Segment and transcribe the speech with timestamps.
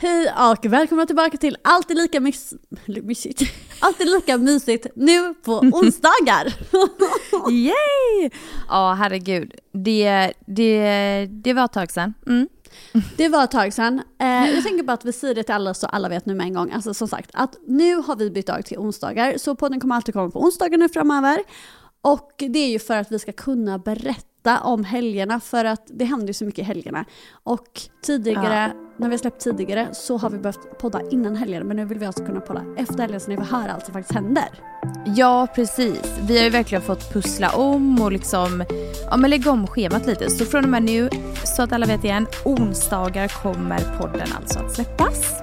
[0.00, 2.54] Hej och välkomna tillbaka till Alltid lika mys
[2.86, 3.42] mysigt.
[3.80, 6.54] Alltid lika mysigt nu på onsdagar.
[7.50, 8.30] Yay!
[8.68, 9.54] Ja, herregud.
[9.72, 12.14] Det, det, det var ett tag sedan.
[12.26, 12.48] Mm.
[13.16, 14.02] Det var ett tag sedan.
[14.20, 16.46] Eh, jag tänker bara att vi säger det till alla så alla vet nu med
[16.46, 16.72] en gång.
[16.72, 19.38] Alltså som sagt, att nu har vi bytt dag till onsdagar.
[19.38, 21.38] Så podden kommer alltid komma på onsdagar nu framöver.
[22.00, 26.04] Och det är ju för att vi ska kunna berätta om helgerna för att det
[26.04, 27.04] händer ju så mycket i helgerna.
[27.42, 28.87] Och tidigare, ja.
[28.98, 31.98] När vi har släppt tidigare så har vi behövt podda innan helgen men nu vill
[31.98, 34.48] vi alltså kunna podda efter helgen så ni får höra allt som faktiskt händer.
[35.16, 38.64] Ja precis, vi har ju verkligen fått pussla om och liksom
[39.10, 40.30] ja, men lägga om schemat lite.
[40.30, 41.10] Så från och med nu,
[41.44, 45.42] så att alla vet igen, onsdagar kommer podden alltså att släppas.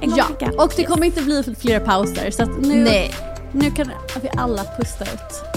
[0.00, 3.14] En gång ja, och det kommer inte bli fler pauser så att nu, Nej.
[3.52, 3.90] nu kan
[4.22, 5.49] vi alla pusta ut.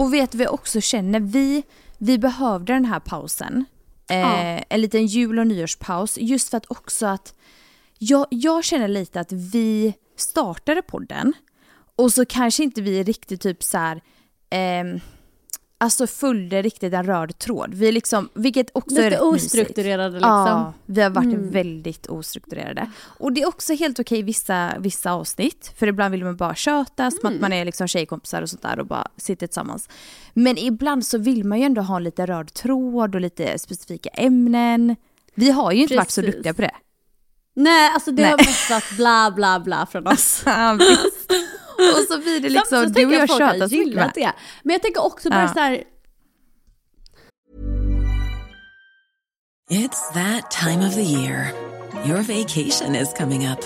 [0.00, 1.62] Och vet vi också känner, vi,
[1.98, 3.64] vi behövde den här pausen.
[4.10, 4.62] Eh, ja.
[4.68, 6.18] En liten jul och nyårspaus.
[6.18, 7.34] Just för att också att
[7.98, 11.32] jag, jag känner lite att vi startade podden
[11.96, 14.00] och så kanske inte vi riktigt typ så här,
[14.50, 15.00] eh,
[15.80, 17.74] alltså följde riktigt en röd tråd.
[17.74, 20.30] Vi liksom, vilket också Lite är rätt ostrukturerade liksom.
[20.30, 21.50] Ja, vi har varit mm.
[21.50, 22.90] väldigt ostrukturerade.
[23.02, 27.02] Och det är också helt okej vissa, vissa avsnitt, för ibland vill man bara köta
[27.02, 27.10] mm.
[27.10, 27.40] som att mm.
[27.40, 29.88] man är liksom tjejkompisar och sånt där och bara sitter tillsammans.
[30.34, 34.96] Men ibland så vill man ju ändå ha lite röd tråd och lite specifika ämnen.
[35.34, 35.98] Vi har ju inte Precis.
[35.98, 36.74] varit så duktiga på det.
[37.54, 38.30] Nej, alltså det Nej.
[38.30, 40.44] har mest varit bla bla bla från oss.
[41.96, 44.32] och så blir det liksom, du och jag tjatar så mycket det.
[44.62, 45.48] Men jag tänker också bara ja.
[45.48, 45.84] så här.
[49.70, 51.52] It's that time of the year.
[52.04, 53.60] Your vacation is coming up.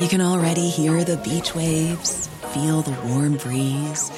[0.00, 4.12] You can already hear the beach waves, feel the warm breeze,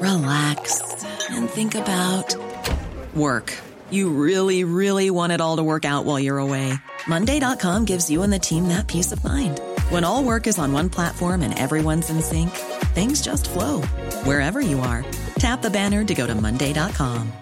[0.00, 0.82] relax
[1.30, 2.36] and think about
[3.14, 3.56] work.
[3.90, 6.72] You really, really want it all to work out while you're away.
[7.06, 9.60] Monday.com gives you and the team that peace of mind.
[9.90, 12.50] When all work is on one platform and everyone's in sync,
[12.94, 13.82] things just flow
[14.22, 15.04] wherever you are.
[15.40, 17.32] Tap the banner to go to Monday.com.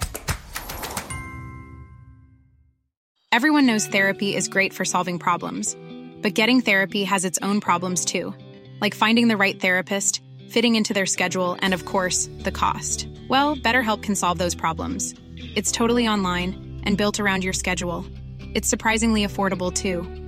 [3.32, 5.76] Everyone knows therapy is great for solving problems,
[6.22, 8.32] but getting therapy has its own problems too,
[8.80, 13.06] like finding the right therapist, fitting into their schedule, and of course, the cost.
[13.28, 15.14] Well, BetterHelp can solve those problems.
[15.54, 18.06] It's totally online and built around your schedule.
[18.54, 20.27] It's surprisingly affordable too.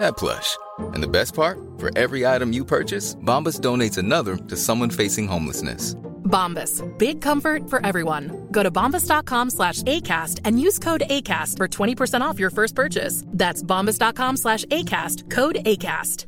[0.00, 0.56] that plush.
[0.94, 5.28] And the best part, for every item you purchase, Bombas donates another to someone facing
[5.28, 5.94] homelessness.
[6.24, 8.48] Bombas, big comfort for everyone.
[8.50, 13.24] Go to bombas.com slash ACAST and use code ACAST for 20% off your first purchase.
[13.28, 16.26] That's bombas.com slash ACAST, code ACAST.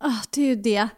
[0.00, 0.88] Ah, det är ju det.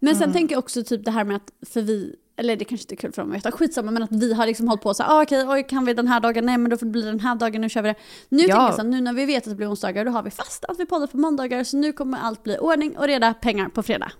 [0.00, 0.32] Men sen mm.
[0.32, 2.96] tänker jag också typ det här med att, för vi eller det kanske inte är
[2.96, 5.22] kul för dem att veta, skitsamma men att vi har liksom hållit på så ah,
[5.22, 7.34] okej, okay, kan vi den här dagen, nej men då får det bli den här
[7.34, 7.94] dagen, nu kör vi det.
[8.28, 8.46] Nu ja.
[8.46, 10.64] tänker jag så nu när vi vet att det blir onsdagar, då har vi fast
[10.64, 13.82] att vi poddar på måndagar, så nu kommer allt bli ordning och reda, pengar på
[13.82, 14.12] fredag.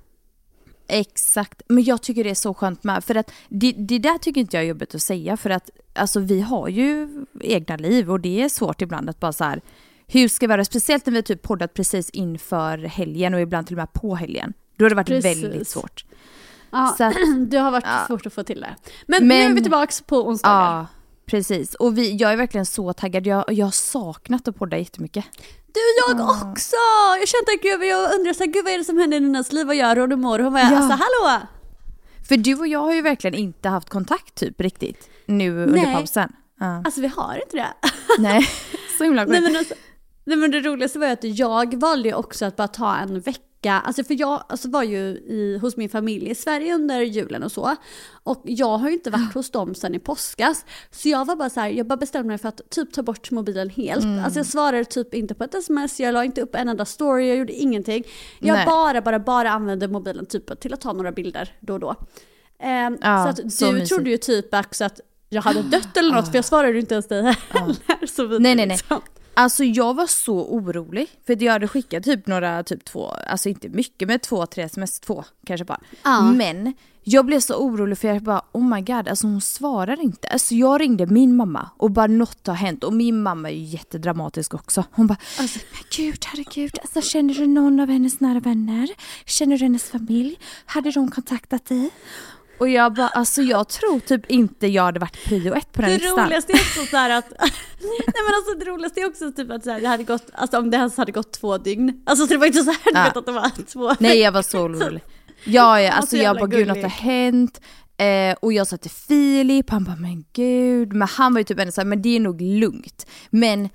[0.86, 4.40] Exakt, men jag tycker det är så skönt med, för att det, det där tycker
[4.40, 7.08] inte jag är jobbigt att säga, för att alltså vi har ju
[7.40, 9.60] egna liv och det är svårt ibland att bara så här,
[10.06, 13.76] hur ska vi göra, speciellt när vi typ poddat precis inför helgen och ibland till
[13.76, 14.52] och med på helgen.
[14.76, 15.44] Då har det varit precis.
[15.44, 16.04] väldigt svårt.
[16.74, 17.14] Ja, så att,
[17.50, 18.04] det har varit ja.
[18.06, 18.76] svårt att få till det.
[19.06, 20.76] Men, Men, nu är vi tillbaka på onsdagar.
[20.76, 20.86] Ja,
[21.26, 21.74] precis.
[21.74, 23.26] Och vi, jag är verkligen så taggad.
[23.26, 25.24] Jag, jag har saknat att podda jättemycket.
[25.66, 26.50] Du, jag ja.
[26.52, 26.76] också!
[27.20, 29.20] Jag kände att gud, jag undrar så här, gud vad är det som händer i
[29.20, 29.66] Ninas liv?
[29.66, 30.38] Vad gör hon och mår?
[30.38, 30.76] Hon bara, ja.
[30.76, 31.40] alltså hallå!
[32.28, 35.94] För du och jag har ju verkligen inte haft kontakt typ riktigt nu under Nej.
[35.94, 36.32] pausen.
[36.60, 36.82] Ja.
[36.84, 37.74] Alltså vi har inte det.
[38.18, 38.48] Nej,
[38.98, 39.40] så himla sjukt.
[39.40, 39.74] Nej, alltså,
[40.24, 43.20] nej men det roligaste var ju att jag valde ju också att bara ta en
[43.20, 47.00] vecka vecka, alltså för jag alltså var ju i, hos min familj i Sverige under
[47.00, 47.76] julen och så.
[48.24, 50.64] Och jag har ju inte varit hos dem sedan i påskas.
[50.90, 53.30] Så jag var bara så här, jag bara bestämde mig för att typ ta bort
[53.30, 54.04] mobilen helt.
[54.04, 54.24] Mm.
[54.24, 57.28] Alltså jag svarade typ inte på ett sms, jag la inte upp en enda story,
[57.28, 58.04] jag gjorde ingenting.
[58.38, 58.66] Jag Nej.
[58.66, 61.96] bara, bara, bara använde mobilen typ till att ta några bilder då och då.
[62.58, 63.88] Eh, ja, så att så du mysigt.
[63.88, 66.94] trodde ju typ också att jag hade dött eller något, för jag svarade ju inte
[66.94, 67.76] ens dig heller.
[67.86, 68.06] Ja.
[68.06, 68.78] så nej, nej, nej.
[69.34, 71.06] Alltså jag var så orolig.
[71.26, 75.00] För jag hade skickat typ några, typ två, alltså inte mycket men två, tre sms,
[75.00, 75.80] två kanske bara.
[76.02, 76.22] Ja.
[76.32, 76.72] Men
[77.06, 80.28] jag blev så orolig för jag bara oh my god, alltså hon svarar inte.
[80.28, 83.62] Alltså jag ringde min mamma och bara något har hänt och min mamma är ju
[83.64, 84.84] jättedramatisk också.
[84.92, 88.88] Hon bara Alltså- men gud herregud, alltså känner du någon av hennes nära vänner?
[89.26, 90.38] Känner du hennes familj?
[90.66, 91.90] Hade de kontaktat dig?
[92.58, 95.90] Och jag bara alltså jag tror typ inte jag hade varit prio ett på den
[95.90, 96.24] Det listan.
[96.26, 97.30] roligaste är också så att,
[97.80, 100.58] nej men alltså det roligaste är också typ att så här, det hade gått, alltså
[100.58, 102.02] om det ens hade gått två dygn.
[102.06, 103.04] Alltså så det var inte så här du Ja.
[103.04, 105.04] vet att det var två Nej jag var så orolig.
[105.44, 107.60] Ja, ja så alltså jag bara gud något har hänt.
[107.96, 110.92] Eh, och jag sa till Filip, han bara men gud.
[110.92, 113.06] Men han var ju typ ändå såhär, men det är nog lugnt.
[113.30, 113.68] Men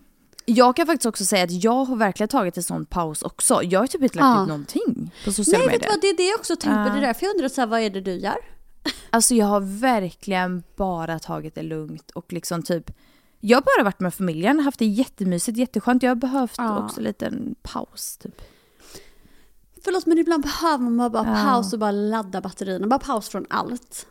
[0.46, 3.62] jag kan faktiskt också säga att jag har verkligen tagit en sån paus också.
[3.64, 4.42] Jag har typ inte lagt Ja.
[4.44, 5.88] ut någonting på sociala Nej vet medier.
[5.90, 6.94] du vad, det är det jag också tänkt på.
[6.94, 8.38] Det är därför jag undrar så här, vad är det du gör?
[9.10, 12.92] Alltså jag har verkligen bara tagit det lugnt och liksom typ
[13.42, 16.04] jag har bara varit med familjen, haft det jättemysigt, jätteskönt.
[16.04, 16.86] Jag har behövt Ja.
[16.86, 18.42] också lite en paus typ.
[19.84, 21.44] Förlåt men ibland behöver man bara Ja.
[21.44, 22.88] paus och bara ladda batterierna.
[22.88, 24.08] Bara paus från allt.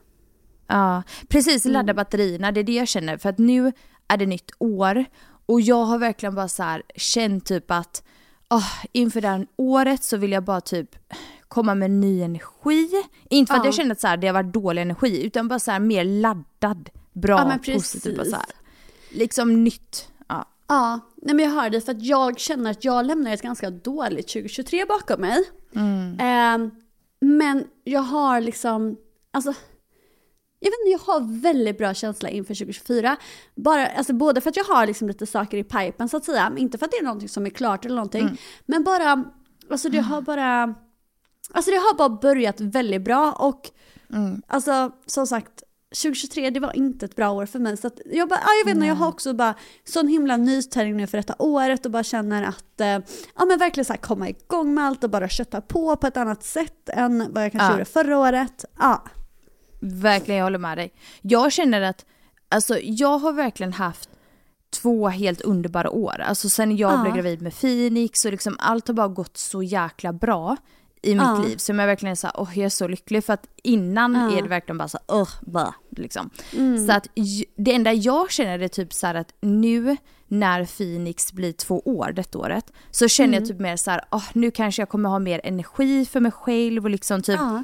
[0.67, 1.65] Ja, precis.
[1.67, 1.73] Mm.
[1.73, 3.17] Ladda batterierna, det är det jag känner.
[3.17, 3.73] För att nu
[4.09, 5.05] är det nytt år
[5.47, 8.03] och jag har verkligen bara så här känt typ att
[8.51, 10.97] oh, inför det här året så vill jag bara typ
[11.49, 12.91] komma med ny energi.
[13.31, 13.69] Inte för att Ja.
[13.69, 16.05] jag känner att så här, det har varit dålig energi utan bara så här mer
[16.05, 18.17] laddad, bra, Ja, positiv.
[18.17, 18.31] Precis.
[18.33, 18.47] så här.
[19.11, 20.09] Liksom nytt.
[20.29, 20.45] Ja.
[20.69, 23.71] Ja, nej men jag hör dig för att jag känner att jag lämnar ett ganska
[23.71, 25.45] dåligt 2023 bakom mig.
[26.19, 26.71] Ehm,
[27.21, 28.97] men jag har liksom,
[29.31, 29.55] alltså,
[30.61, 33.17] jag vet inte, jag har väldigt bra känsla inför 2024.
[33.55, 36.53] Bara, alltså både för att jag har liksom lite saker i pipen så att säga,
[36.57, 38.39] inte för att det är någonting som är klart eller någonting.
[38.67, 39.25] Men bara,
[39.71, 40.75] alltså det har bara,
[41.55, 43.71] alltså det har bara börjat väldigt bra och
[44.47, 45.63] Alltså som sagt,
[46.03, 47.77] 2023 det var inte ett bra år för mig.
[47.77, 49.55] Så jag, bara, ja, jag vet inte, jag har också bara
[49.85, 52.87] sån himla nytändning nu för detta året och bara känner att, eh,
[53.37, 56.17] ja men verkligen så här komma igång med allt och bara kötta på på ett
[56.17, 57.73] annat sätt än vad jag kanske Ja.
[57.73, 58.65] gjorde förra året.
[58.79, 59.03] Ja.
[59.81, 60.93] Verkligen, jag håller med dig.
[61.23, 62.05] Jag känner att,
[62.49, 64.11] alltså jag har verkligen haft
[64.83, 66.21] två helt underbara år.
[66.21, 67.03] Alltså sen jag Ja.
[67.03, 70.57] blev gravid med Phoenix och liksom allt har bara gått så jäkla bra
[71.03, 71.43] i mitt Ja.
[71.47, 71.57] liv.
[71.57, 74.39] Så jag verkligen så här, åh jag är så lycklig för att innan Ja.
[74.39, 76.31] är det verkligen bara så här, "Ugh, bah, liksom.
[76.87, 77.07] Så att
[77.57, 79.97] det enda jag känner är typ så här att nu
[80.29, 84.25] när Phoenix blir två år detta året så känner jag typ mer så här, åh
[84.33, 87.63] nu kanske jag kommer ha mer energi för mig själv och liksom typ Ja.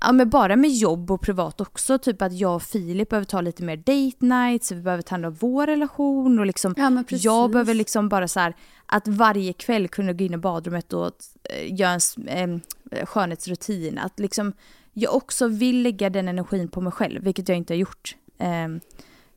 [0.00, 3.40] Ja men bara med jobb och privat också, typ att jag och Filip behöver ta
[3.40, 6.74] lite mer date nights, vi behöver ta hand om vår relation och liksom
[7.08, 8.54] jag behöver liksom bara så här
[8.88, 11.10] att varje kväll kunna gå in i badrummet och
[11.44, 13.98] eh, göra en eh, skönhetsrutin.
[13.98, 14.52] Att liksom
[14.92, 18.16] jag också vill lägga den energin på mig själv, vilket jag inte har gjort.
[18.38, 18.80] Em,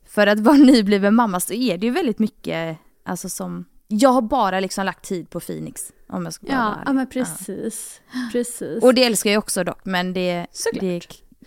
[0.04, 4.22] för att vara nybliven mamma så är det ju väldigt mycket, alltså som, jag har
[4.22, 5.92] bara liksom lagt tid på Phoenix.
[6.08, 8.00] Om jag ska Ja, ja men precis.
[8.32, 8.82] precis.
[8.82, 10.80] Och det älskar jag också dock, men det, Såklart.
[10.80, 11.00] det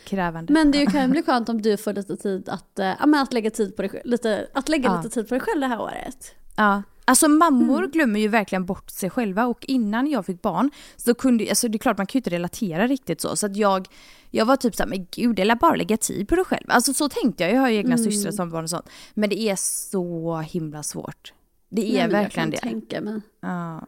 [0.04, 0.54] krävande.
[0.54, 3.34] Men det kan ju bli skönt om du får lite tid att, ja, men att
[3.34, 4.98] lägga tid på dig lite, att lägga Ja.
[5.02, 6.36] lite tid på dig själv det här året.
[6.56, 6.84] Ja.
[7.07, 7.92] Alltså mammor Mm.
[7.92, 11.75] glömmer ju verkligen bort sig själva och innan jag fick barn så kunde, alltså det
[11.75, 13.36] är klart man kan ju inte relatera riktigt så.
[13.36, 13.88] Så att jag,
[14.31, 16.66] jag var typ såhär, men gud det är bara lägga tid på dig själv.
[16.68, 18.12] Alltså så tänkte jag, jag har ju egna Mm.
[18.12, 18.90] systrar som barn och sånt.
[19.13, 21.34] Men det är så himla svårt.
[21.69, 22.57] Det är Nej, verkligen jag det.
[22.62, 23.22] kan tänka mig.
[23.42, 23.81] Ja,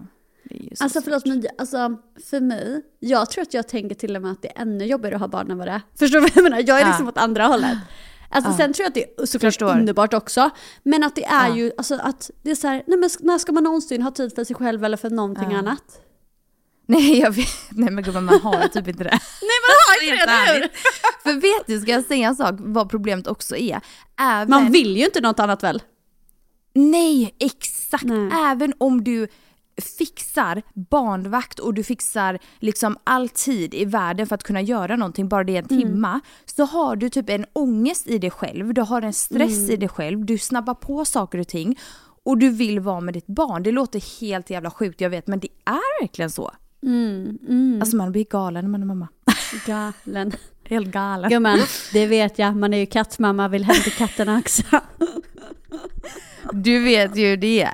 [0.44, 1.98] det Alltså förlåt men alltså,
[2.30, 5.16] för mig, jag tror att jag tänker till och med att det är ännu jobbigare
[5.16, 5.81] att ha barn än vad det är.
[6.00, 6.58] Förstår du vad jag menar?
[6.68, 6.88] Jag är Ja.
[6.88, 7.78] liksom åt andra hållet.
[8.29, 8.57] Alltså Ja.
[8.57, 9.71] sen tror jag att det är såklart Förstår.
[9.71, 10.50] underbart också.
[10.83, 11.56] Men att det är Ja.
[11.56, 14.35] ju, alltså att det är så här, nej men när ska man någonsin ha tid
[14.35, 15.57] för sig själv eller för någonting Ja.
[15.57, 16.02] annat?
[16.90, 19.09] Nej jag vet, nej men gumman man har typ inte det.
[19.42, 20.69] Nej man har inte det, eller hur?
[21.23, 23.81] För vet du, ska jag säga en sak vad problemet också är?
[24.21, 25.81] Även, Man vill ju inte något annat väl?
[26.75, 28.04] Nej, exakt.
[28.04, 28.30] Nej.
[28.52, 29.28] Även om du
[29.98, 35.28] fixar barnvakt och du fixar liksom all tid i världen för att kunna göra någonting,
[35.30, 35.81] bara det är en Mm.
[35.81, 39.72] timma, så har du typ en ångest i dig själv, du har en stress Mm.
[39.72, 41.80] i dig själv, du snabbar på saker och ting
[42.24, 43.64] och du vill vara med ditt barn.
[43.64, 46.52] Det låter helt jävla sjukt, jag vet, men det är verkligen så.
[46.84, 47.78] Mm, mm.
[47.81, 49.07] Alltså man blir galen när man är mamma.
[49.66, 50.31] Galen.
[50.69, 51.30] Helt galen.
[51.30, 51.60] Gumman,
[51.94, 52.56] det vet jag.
[52.56, 54.64] Man är ju kattmamma, vill hem till katterna också.
[56.54, 57.69] Du vet ju det.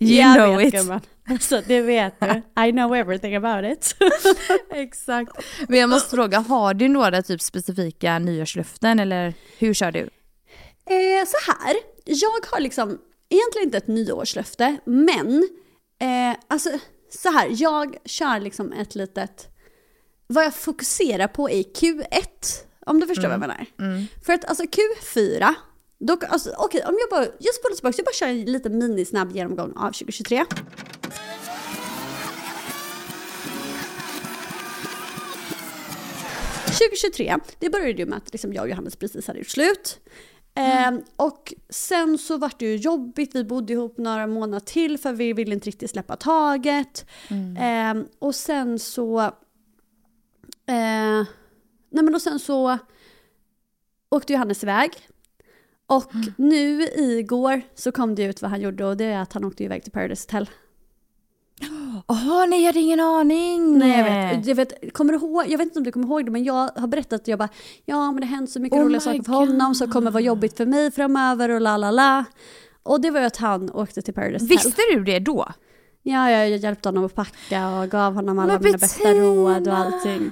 [0.00, 0.80] You jag know vet it.
[0.80, 1.00] gumman.
[1.30, 2.62] Alltså det vet du.
[2.66, 3.96] I know everything about it.
[4.70, 5.30] Exakt.
[5.68, 10.00] Men jag måste fråga, har du några typ specifika nyårslöften eller hur kör du?
[10.00, 15.48] Eh, så här, jag har liksom egentligen inte ett nyårslöfte, men
[16.00, 16.70] eh, alltså
[17.10, 19.48] så här, jag kör liksom ett litet,
[20.26, 22.26] vad jag fokuserar på i Q1,
[22.86, 23.66] om du förstår vad jag menar.
[24.26, 25.54] För att alltså Q4,
[25.98, 29.36] Dock, alltså, okej, om jag bara, jag spolar tillbaka, jag bara kör en liten minisnabb
[29.36, 30.44] genomgång av 2023.
[36.90, 40.00] –2023, det började ju med att liksom jag och Johannes precis hade gjort slut.
[40.54, 45.12] Eh, och sen så vart det ju jobbigt, vi bodde ihop några månader till för
[45.12, 47.06] vi ville inte riktigt släppa taget.
[47.58, 49.20] Eh, och sen så...
[50.66, 51.24] Eh,
[51.90, 52.78] nej men och sen så
[54.08, 54.90] åkte Johannes iväg.
[55.86, 59.44] Och nu igår så kom det ut vad han gjorde och det är att han
[59.44, 60.50] åkte iväg till Paradise Hotel.
[62.06, 63.78] Åh nej jag hade ingen aning!
[63.78, 66.24] Nej jag vet, jag vet, kommer du ihåg, jag vet inte om du kommer ihåg
[66.24, 67.48] det men jag har berättat jag bara
[67.84, 70.56] ja men det hänt så mycket Oh roliga saker för honom som kommer vara jobbigt
[70.56, 72.24] för mig framöver och la la la.
[72.82, 74.56] Och det var ju att han åkte till Paradise Hotel.
[74.56, 75.48] Visste du det då?
[76.02, 79.68] Ja, jag, jag hjälpte honom att packa och gav honom alla Men mina bästa råd
[79.68, 80.30] och allting.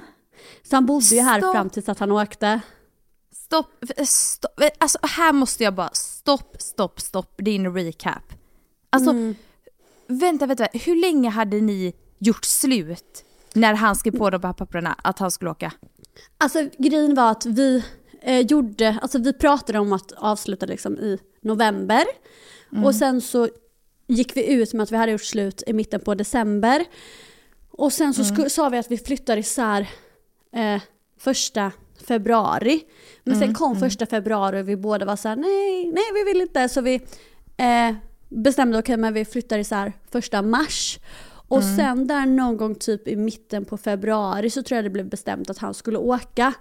[0.63, 1.53] Så han bodde ju här Stopp.
[1.55, 2.61] fram tills att han åkte.
[3.35, 8.33] Stopp, stopp, alltså här måste jag bara stopp, stopp, stopp din recap.
[8.89, 9.35] Alltså Mm.
[10.07, 14.95] Vänta, vänta, hur länge hade ni gjort slut när han skrev på de här papperna
[15.03, 15.71] att han skulle åka?
[16.37, 17.83] Alltså grejen var att vi
[18.21, 22.03] eh, gjorde, alltså vi pratade om att avsluta liksom i november.
[22.85, 23.49] Och sen så
[24.07, 26.85] gick vi ut med att vi hade gjort slut i mitten på december.
[27.71, 29.89] Och sen så sku- sa vi att vi flyttar isär
[30.55, 30.81] eh,
[31.19, 31.71] första
[32.07, 32.83] februari.
[33.23, 36.41] Men sen kom första februari och vi båda var så här: nej, nej vi vill
[36.41, 36.69] inte.
[36.69, 36.95] Så vi
[37.57, 37.95] eh,
[38.33, 40.99] bestämde okej men vi flyttar isär första mars.
[41.47, 45.09] Och sen där någon gång typ i mitten på februari så tror jag det blev
[45.09, 46.53] bestämt att han skulle åka.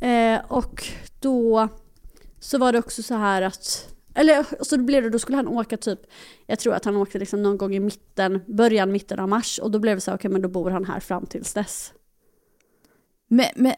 [0.00, 0.84] Eh, och
[1.20, 1.68] då
[2.40, 5.76] så var det också så här att, eller så blev det, då skulle han åka
[5.76, 6.00] typ,
[6.46, 9.58] jag tror att han åkte liksom någon gång i mitten, början, mitten av mars.
[9.58, 11.92] Och då blev det så här, okej men då bor han här fram tills dess.
[13.28, 13.74] Men, men,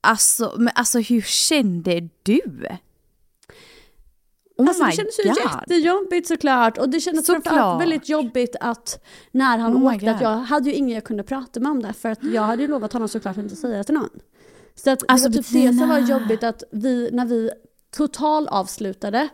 [0.00, 2.66] alltså, men alltså hur kände du?
[4.58, 5.38] Oh alltså det kändes ju god.
[5.38, 6.78] jättejobbigt såklart.
[6.78, 7.44] Och det kändes Såklart.
[7.44, 11.22] framförallt väldigt jobbigt att när han Oh åkte, att jag hade ju ingen jag kunde
[11.22, 11.92] prata med om det.
[11.92, 14.10] För att jag hade ju lovat honom såklart att inte säga det till någon.
[14.74, 17.50] Så att Alltså, det var typ det som var jobbigt att vi, när vi
[17.96, 19.28] total avslutade,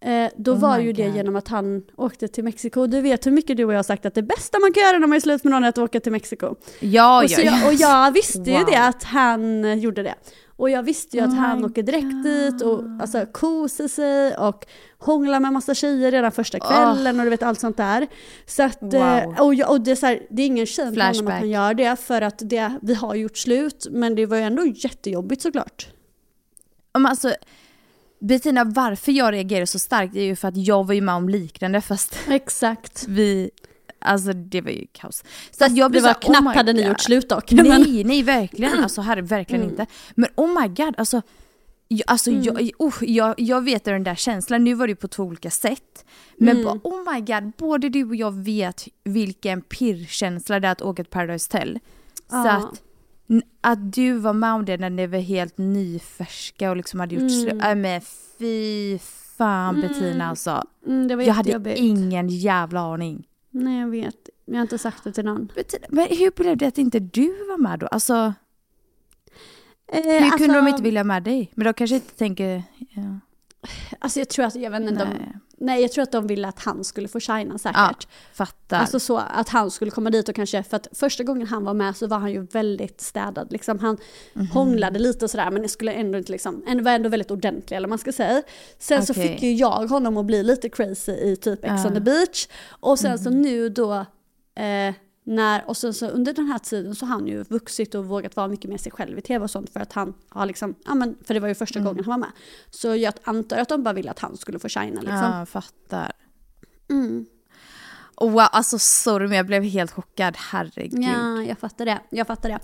[0.00, 1.16] eh, då Oh var ju det God.
[1.16, 2.86] genom att han åkte till Mexiko.
[2.86, 4.98] Du vet hur mycket du och jag har sagt att det bästa man kan göra
[4.98, 6.54] när man är slut med någon är att åka till Mexiko.
[6.80, 7.66] Ja, och, ja, jag, ja.
[7.68, 8.66] och jag visste ju Wow.
[8.66, 10.14] det att han eh, gjorde det.
[10.56, 14.36] Och jag visste ju att Oh han my åker direkt dit och alltså, kosar sig
[14.36, 14.66] och
[14.98, 18.06] hånglar med massa tjejer redan första kvällen och du vet allt sånt där.
[18.46, 18.94] Så att, Wow.
[18.94, 21.32] eh, och, jag, och det, är så här, det är ingen shame på honom att
[21.38, 24.66] han gör det för att det, vi har gjort slut men det var ju ändå
[24.66, 25.88] jättejobbigt såklart.
[26.94, 27.34] Men alltså,
[28.20, 31.28] Bettina, varför jag reagerar så starkt är ju för att jag var ju med om
[31.28, 33.04] liknande fast Exakt.
[33.08, 33.50] vi,
[33.98, 35.24] alltså det var ju kaos.
[35.50, 37.52] Så att jag Det blev var så här, knappt oh hade ni gjort slut dock.
[37.52, 37.66] Mm.
[37.82, 39.86] Nej, nej verkligen, alltså herre, verkligen inte.
[40.14, 41.22] Men oh my god, alltså,
[41.88, 42.42] jag, alltså Mm.
[42.42, 45.50] jag, oh, jag, jag vet den där känslan, nu var det ju på två olika
[45.50, 46.04] sätt.
[46.36, 46.64] Men Mm.
[46.64, 51.04] bara, oh my god, både du och jag vet vilken pirrkänsla det är att åka
[51.04, 51.78] till Paradise Hotel.
[52.14, 52.50] Så Ja.
[52.50, 52.82] att,
[53.60, 57.20] att du var med om det när ni var helt nyfärska och liksom hade gjort
[57.30, 57.42] Mm.
[57.42, 57.62] slut.
[57.62, 58.00] Äh, men
[58.38, 58.98] fy
[59.36, 60.64] fan Bettina alltså.
[60.86, 63.26] Mm, Jag hade ingen jävla aning.
[63.50, 65.48] Nej jag vet, jag har inte sagt det till någon.
[65.54, 67.86] Bettina, men hur blev det att inte du var med då?
[67.86, 68.34] Alltså,
[69.92, 71.50] Eh, hur alltså, kunde de inte vilja med dig?
[71.54, 72.62] Men de kanske inte tänker...
[72.78, 73.18] Ja.
[73.98, 75.32] Alltså jag tror att, jag vet inte, de, Nej.
[75.58, 77.76] nej jag tror att de ville att han skulle få shina säkert.
[77.76, 77.94] Ja,
[78.32, 78.78] fattar.
[78.78, 81.74] Alltså så att han skulle komma dit och kanske, för att första gången han var
[81.74, 83.52] med så var han ju väldigt städad.
[83.52, 83.78] Liksom.
[83.78, 83.96] Han
[84.32, 84.46] Mhm.
[84.46, 87.76] hånglade lite och sådär men det skulle ändå inte liksom, ändå var ändå väldigt ordentlig
[87.76, 88.42] eller vad man ska säga.
[88.78, 89.28] Sen så Okej.
[89.28, 91.86] fick ju jag honom att bli lite crazy i typ Ex Ja.
[91.88, 92.48] on the beach.
[92.68, 93.42] Och sen så Mhm.
[93.42, 93.92] nu då,
[94.54, 94.94] eh,
[95.30, 98.36] när, och sen så under den här tiden så har han ju vuxit och vågat
[98.36, 100.94] vara mycket mer sig själv i tv och sånt för att han har liksom, ja
[100.94, 101.86] men för det var ju första Mm.
[101.92, 102.30] gången han var med.
[102.70, 105.16] Så jag antar att de bara ville att han skulle få shina liksom.
[105.16, 106.12] Ja, fattar.
[106.90, 107.26] Mm.
[108.20, 110.34] Wow, alltså sorry men jag blev helt chockad.
[110.36, 111.02] Herregud.
[111.02, 112.00] Ja, jag fattar det.
[112.10, 112.58] Jag fattar det.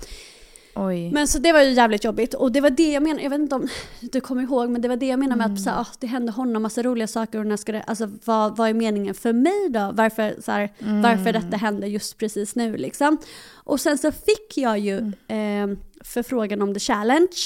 [0.76, 1.10] Oj.
[1.12, 3.40] Men så det var ju jävligt jobbigt och det var det jag menade, jag vet
[3.40, 3.68] inte om
[4.00, 5.54] du kommer ihåg men det var det jag menade med Mm.
[5.54, 8.10] att så, här, ah, det hände honom massa roliga saker och när ska det, alltså,
[8.24, 9.90] vad, vad är meningen för mig då?
[9.94, 11.02] Varför, så här, Mm.
[11.02, 13.18] varför detta hände just precis nu liksom.
[13.54, 15.70] Och sen så fick jag ju Mm.
[15.72, 17.36] eh, förfrågan om the challenge.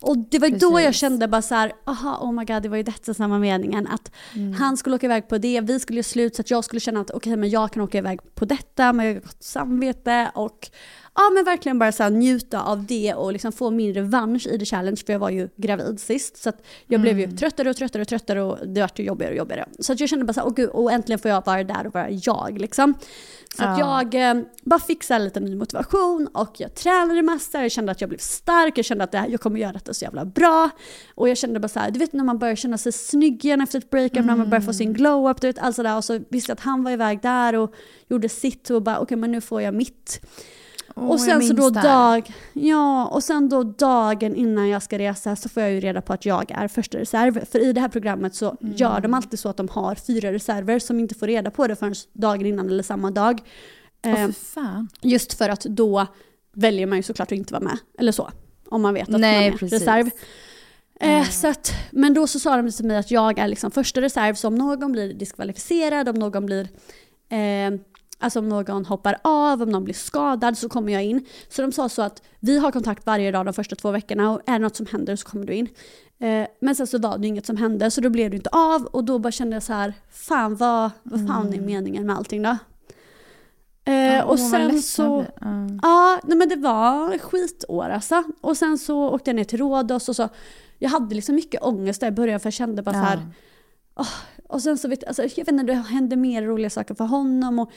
[0.00, 1.00] Och det var då jag Precis.
[1.00, 3.86] kände bara så här, aha, oh my god, det var ju detta som var meningen.
[3.86, 4.52] Att Mm.
[4.52, 7.00] han skulle åka iväg på det, vi skulle göra slut så att jag skulle känna
[7.00, 10.70] att okej, men jag kan åka iväg på detta med gott samvete och
[11.14, 14.58] ja men verkligen bara så här, njuta av det och liksom få min revansch i
[14.58, 16.36] the challenge för jag var ju gravid sist.
[16.36, 17.30] Så att jag blev Mm.
[17.30, 19.68] ju tröttare och tröttare och tröttare och det vart ju jobbigare och jobbigare.
[19.78, 21.86] Så att jag kände bara så här, åh gud, och äntligen får jag vara där
[21.86, 22.94] och vara jag liksom.
[23.56, 23.78] Så Ja.
[23.78, 27.62] jag eh, bara här lite ny motivation och jag tränade massa.
[27.62, 29.72] Jag kände kände att jag blev stark, jag kände att det här, jag kommer göra
[29.72, 30.70] detta så jävla bra.
[31.14, 33.60] Och jag kände bara så här, du vet när man börjar känna sig snygg igen
[33.60, 34.26] efter ett breakup, mm.
[34.26, 35.96] när man börjar få sin glow-up, du vet allt sådär.
[35.96, 37.74] Och så visste jag att han var iväg där och
[38.08, 40.20] gjorde sitt och bara okej okay, men nu får jag mitt.
[40.96, 45.36] Oh, och sen så då dag, ja, och sen då dagen innan jag ska resa
[45.36, 47.44] så får jag ju reda på att jag är första reserv.
[47.44, 48.74] För i det här programmet så mm.
[48.76, 51.76] gör de alltid så att de har fyra reserver som inte får reda på det
[51.76, 53.40] förrän dagen innan eller samma dag.
[54.06, 56.06] Oh, för just för att då
[56.52, 57.78] väljer man ju såklart att inte vara med.
[57.98, 58.30] Eller så.
[58.68, 59.80] Om man vet att Nej, man är precis.
[59.80, 60.10] reserv.
[61.00, 64.00] Eh, så att, men då så sa de till mig att jag är liksom första
[64.00, 66.68] reserv, så om någon blir diskvalificerad, om någon blir
[67.28, 67.80] eh,
[68.22, 71.26] Alltså om någon hoppar av, om någon blir skadad så kommer jag in.
[71.48, 74.40] Så de sa så att vi har kontakt varje dag de första två veckorna och
[74.46, 75.68] är det något som händer så kommer du in.
[76.18, 78.84] Eh, men sen så var det inget som hände så då blev det inte av
[78.84, 81.66] och då bara kände jag så här, fan vad, vad fan är mm.
[81.66, 82.56] meningen med allting då?
[83.84, 85.24] Eh, ja, och sen så...
[85.82, 88.22] Ja, nej men det var skitår alltså.
[88.40, 90.28] Och sen så åkte jag ner till Rhodos och så...
[90.78, 93.02] Jag hade liksom mycket ångest där i början för jag kände bara ja.
[93.02, 93.20] så här...
[93.96, 94.14] Oh,
[94.48, 97.58] och sen så vet alltså, jag vet inte, det hände mer roliga saker för honom
[97.58, 97.70] och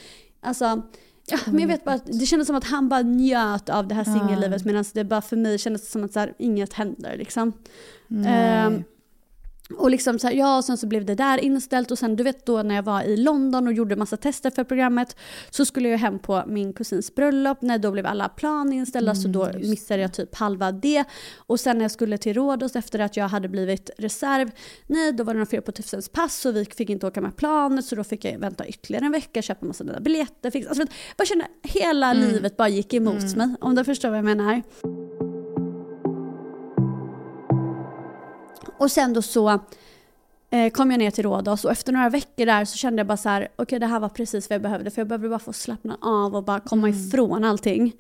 [0.46, 0.82] alltså...
[1.28, 4.04] Ja, men jag vet bara det kändes som att han bara njöt av det här
[4.04, 7.54] singellivet medan det bara för mig kändes som att så här, inget händer liksom.
[8.10, 8.84] Um,
[9.74, 12.24] och liksom så här, ja, och sen så blev det där inställt och sen du
[12.24, 15.16] vet då när jag var i London och gjorde massa tester för programmet
[15.50, 17.62] så skulle jag hem på min kusins bröllop.
[17.62, 21.04] när då blev alla plan inställda mm, så då missade jag typ halva det.
[21.38, 24.52] Och sen när jag skulle till Rhodos efter att jag hade blivit reserv,
[24.88, 27.38] nej då var det några fel på Tufsens pass och vi fick inte åka med
[27.38, 30.52] planet så då fick jag vänta ytterligare en vecka, köpa massa nya biljetter.
[30.52, 30.86] Fick, alltså,
[31.18, 32.28] bara känna hela mm.
[32.28, 33.38] livet bara gick emot mm.
[33.38, 34.62] mig om du förstår vad jag menar.
[38.78, 39.60] Och sen då så
[40.50, 43.18] eh, kom jag ner till Rhodos och efter några veckor där så kände jag bara
[43.18, 45.40] så här, okej okay, det här var precis vad jag behövde för jag behövde bara
[45.40, 47.00] få slappna av och bara komma mm.
[47.00, 47.94] ifrån allting.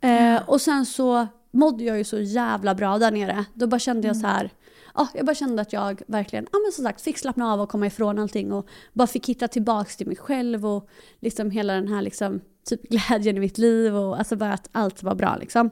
[0.00, 3.44] Eh, och sen så mådde jag ju så jävla bra där nere.
[3.54, 4.50] Då bara kände jag så här,
[4.94, 7.68] ja, jag bara kände att jag verkligen, ja men som sagt, fick slappna av och
[7.68, 10.88] komma ifrån allting och bara fick hitta tillbaks till mig själv och
[11.20, 15.02] liksom hela den här liksom typ glädjen i mitt liv och alltså bara att allt
[15.02, 15.70] var bra liksom.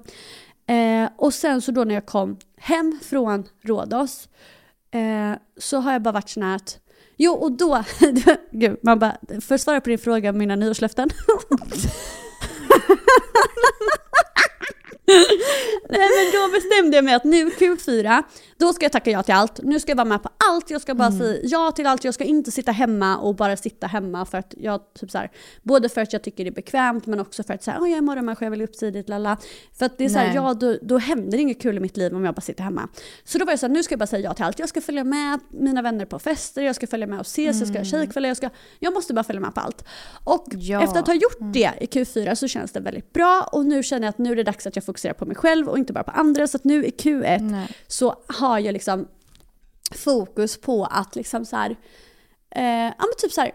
[0.66, 4.28] Eh, och sen så då när jag kom hem från Rhodos
[4.90, 6.78] eh, så har jag bara varit sån här att
[7.16, 7.84] Jo och då,
[8.50, 11.10] gud man bara, för att svara på din fråga om mina nyårslöften.
[15.88, 18.22] Nej men då bestämde jag mig att nu Q4,
[18.58, 19.60] då ska jag tacka ja till allt.
[19.62, 21.18] Nu ska jag vara med på allt, jag ska bara mm.
[21.18, 22.04] säga ja till allt.
[22.04, 25.30] Jag ska inte sitta hemma och bara sitta hemma för att jag, typ så här,
[25.62, 27.98] både för att jag tycker det är bekvämt men också för att säga, oh, jag
[27.98, 29.36] är morgonmänniska, jag vill upp tidigt, lalla.
[29.78, 32.14] För att det är så här, ja då, då händer inget kul i mitt liv
[32.14, 32.88] om jag bara sitter hemma.
[33.24, 34.58] Så då var jag så här, nu ska jag bara säga ja till allt.
[34.58, 37.58] Jag ska följa med mina vänner på fester, jag ska följa med och ses, mm.
[37.58, 37.84] jag ska ha mm.
[37.84, 39.84] tjejkvällar, jag, ska, jag måste bara följa med på allt.
[40.24, 40.82] Och ja.
[40.84, 41.52] efter att ha gjort mm.
[41.52, 44.36] det i Q4 så känns det väldigt bra och nu känner jag att nu är
[44.36, 46.46] det dags att jag fokuserar på mig själv och inte bara på andra.
[46.46, 47.68] Så att nu i Q1 Nej.
[47.86, 49.08] så har jag liksom
[49.90, 51.70] fokus på att liksom så här,
[52.50, 53.52] eh, ja men typ så här,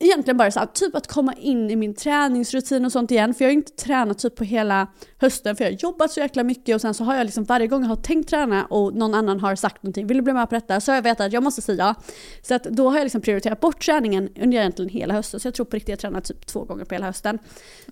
[0.00, 3.34] egentligen bara så här, typ att komma in i min träningsrutin och sånt igen.
[3.34, 4.86] För jag har inte tränat typ på hela
[5.18, 7.66] hösten för jag har jobbat så jäkla mycket och sen så har jag liksom varje
[7.66, 10.48] gång jag har tänkt träna och någon annan har sagt någonting, vill du bli med
[10.48, 10.80] på detta?
[10.80, 11.94] Så har jag vetat att jag måste säga ja.
[12.42, 15.40] Så att då har jag liksom prioriterat bort träningen under egentligen hela hösten.
[15.40, 17.38] Så jag tror på riktigt jag tränat typ två gånger på hela hösten.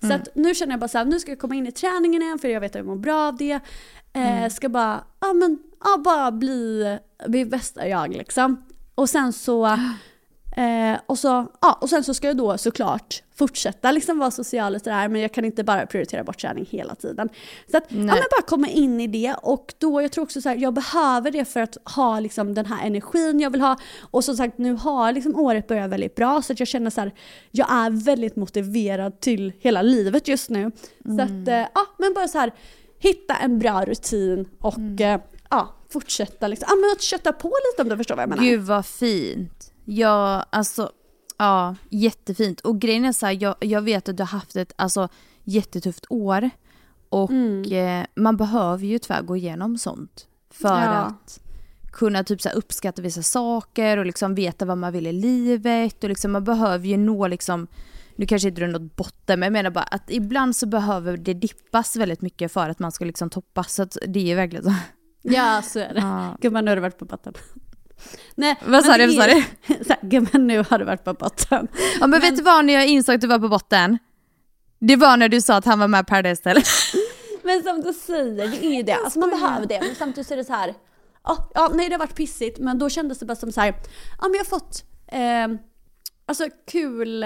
[0.02, 0.10] Mm.
[0.10, 2.22] Så att nu känner jag bara så här, nu ska jag komma in i träningen
[2.22, 3.60] igen för jag vet att jag mår bra av det.
[4.12, 4.50] Eh, mm.
[4.50, 8.64] Ska bara, ja men, ja bara bli, bli bästa jag liksom.
[8.94, 9.78] Och sen så
[10.56, 14.74] Eh, och, så, ja, och sen så ska jag då såklart fortsätta liksom vara social
[14.74, 17.28] och sådär men jag kan inte bara prioritera bort träning hela tiden.
[17.70, 20.48] Så att ja, men bara komma in i det och då, jag tror också så
[20.48, 23.76] här, jag behöver det för att ha liksom den här energin jag vill ha.
[24.00, 27.00] Och som sagt nu har liksom året börjat väldigt bra så att jag känner så
[27.00, 27.12] här,
[27.50, 30.60] jag är väldigt motiverad till hela livet just nu.
[30.60, 30.72] Mm.
[31.16, 32.52] Så att, eh, ja men bara så här,
[32.98, 35.14] hitta en bra rutin och mm.
[35.14, 38.28] eh, ja, fortsätta liksom, ja men att kötta på lite om du förstår vad jag
[38.28, 38.42] menar.
[38.42, 39.71] Gud vad fint.
[39.84, 40.90] Ja, alltså,
[41.38, 42.60] ja, jättefint.
[42.60, 45.08] Och grejen är så här, jag, jag vet att du har haft ett alltså,
[45.44, 46.50] jättetufft år.
[47.08, 47.72] Och mm.
[47.72, 50.26] eh, man behöver ju tyvärr gå igenom sånt.
[50.50, 50.90] För ja.
[50.92, 51.40] att
[51.92, 56.04] kunna typ så uppskatta vissa saker och liksom veta vad man vill i livet.
[56.04, 57.66] Och liksom, man behöver ju nå liksom,
[58.16, 61.16] nu kanske inte du har nått botten men jag menar bara att ibland så behöver
[61.16, 63.74] det dippas väldigt mycket för att man ska liksom toppas.
[63.74, 64.74] Så det är verkligen så.
[65.22, 66.00] Ja så är det.
[66.00, 66.36] Ja.
[66.40, 67.34] Gumman nu har du varit på botten.
[68.34, 69.16] Nej, vad sa du?
[69.16, 69.44] Vad sa du?
[70.08, 71.68] Gumman nu har du varit på botten.
[71.72, 73.98] Ja men, men vet du vad när jag insåg att du var på botten?
[74.78, 76.62] Det var när du sa att han var med på Paradise Hotel.
[77.42, 78.94] men som du säger, det är ju det.
[78.94, 79.80] Alltså man behöver det.
[79.80, 80.74] Men samtidigt så är det så här.
[81.24, 83.74] Ja, ja nej det har varit pissigt men då kändes det bara som så här.
[84.20, 85.58] Ja men jag har fått eh,
[86.26, 87.24] alltså kul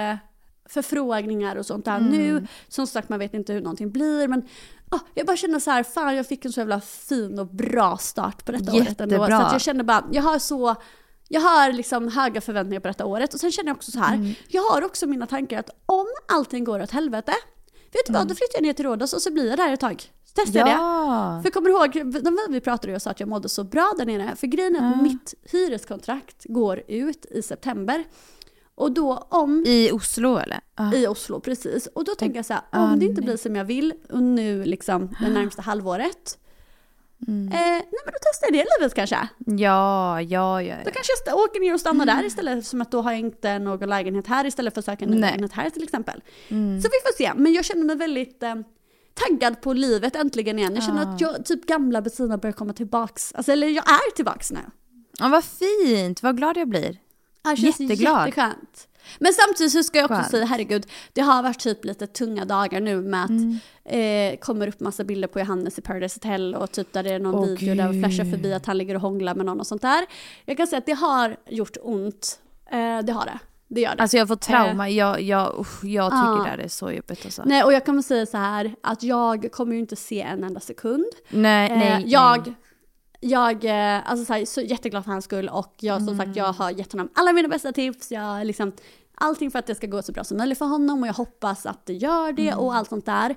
[0.68, 2.10] förfrågningar och sånt där mm.
[2.10, 2.46] nu.
[2.68, 4.48] Som sagt man vet inte hur någonting blir men
[4.90, 7.96] ah, jag bara känner så här, fan jag fick en så jävla fin och bra
[7.98, 9.14] start på detta året ändå.
[9.16, 9.46] Så Jättebra.
[9.46, 10.74] att jag känner bara, jag har så,
[11.28, 13.34] jag har liksom höga förväntningar på detta året.
[13.34, 14.34] Och sen känner jag också så här, Mm.
[14.48, 17.32] jag har också mina tankar att om allting går åt helvete,
[17.92, 19.80] vet du vad, då flyttar jag ner till Rhodos och så blir jag där ett
[19.80, 20.02] tag.
[20.34, 20.72] Testar jag det.
[20.72, 20.84] Mm.
[20.84, 21.40] Ja.
[21.42, 23.94] För kommer du ihåg, när vi pratade och jag sa att jag mådde så bra
[23.98, 24.36] där nere.
[24.36, 28.04] För grejen är att mitt hyreskontrakt går ut i september.
[28.76, 30.60] Och då om I Oslo eller?
[30.76, 30.94] Ja.
[30.94, 31.86] i Oslo, precis.
[31.86, 34.64] Och då tänker jag så här, om det inte blir som jag vill och nu
[34.64, 36.38] liksom det närmsta halvåret.
[37.28, 37.48] Mm.
[37.48, 39.28] Eh, nej men då testar jag det livet kanske.
[39.38, 40.76] Ja, ja, ja.
[40.84, 43.58] Då kanske jag åker ner och stannar där istället som att då har jag inte
[43.58, 45.20] någon lägenhet här istället för att söka en Nej.
[45.20, 46.22] lägenhet här till exempel.
[46.48, 47.32] Så vi får se.
[47.36, 48.54] Men jag känner mig väldigt eh,
[49.14, 50.74] taggad på livet äntligen igen.
[50.74, 53.32] Jag känner att jag, typ gamla Bettina börjar komma tillbaks.
[53.34, 54.60] Alltså, eller jag är tillbaks nu.
[55.18, 55.28] ja.
[55.28, 56.98] Vad fint, vad glad jag blir.
[57.50, 58.26] Det känns Jätteglad.
[58.26, 58.88] Jätteskönt.
[59.18, 60.30] Men samtidigt så ska jag också Skönt.
[60.30, 63.58] säga, herregud, det har varit typ lite tunga dagar nu med att Mm.
[64.34, 67.18] eh, kommer upp massa bilder på Johannes i Paradise Hotel och typ där det är
[67.18, 68.02] någon Åh, video där gud.
[68.02, 70.06] flashar förbi att han ligger och hånglar med någon och sånt där.
[70.44, 72.40] Jag kan säga att det har gjort ont.
[72.70, 73.38] Eh, det har det.
[73.68, 74.02] Det gör det.
[74.02, 76.42] Alltså jag får trauma, jag, jag, usch, jag tycker Ja.
[76.44, 77.42] det här är så jobbigt alltså.
[77.46, 80.44] Nej, och jag kan väl säga så här att jag kommer ju inte se en
[80.44, 81.06] enda sekund.
[81.28, 82.54] Nej, Eh, nej, jag, nej.
[83.20, 86.52] Jag är alltså så, här, så jätteglad för hans skull och jag som sagt jag
[86.52, 88.12] har gett honom alla mina bästa tips.
[88.12, 88.72] Jag liksom,
[89.14, 91.66] allting för att det ska gå så bra som möjligt för honom och jag hoppas
[91.66, 93.30] att det gör det och allt sånt där.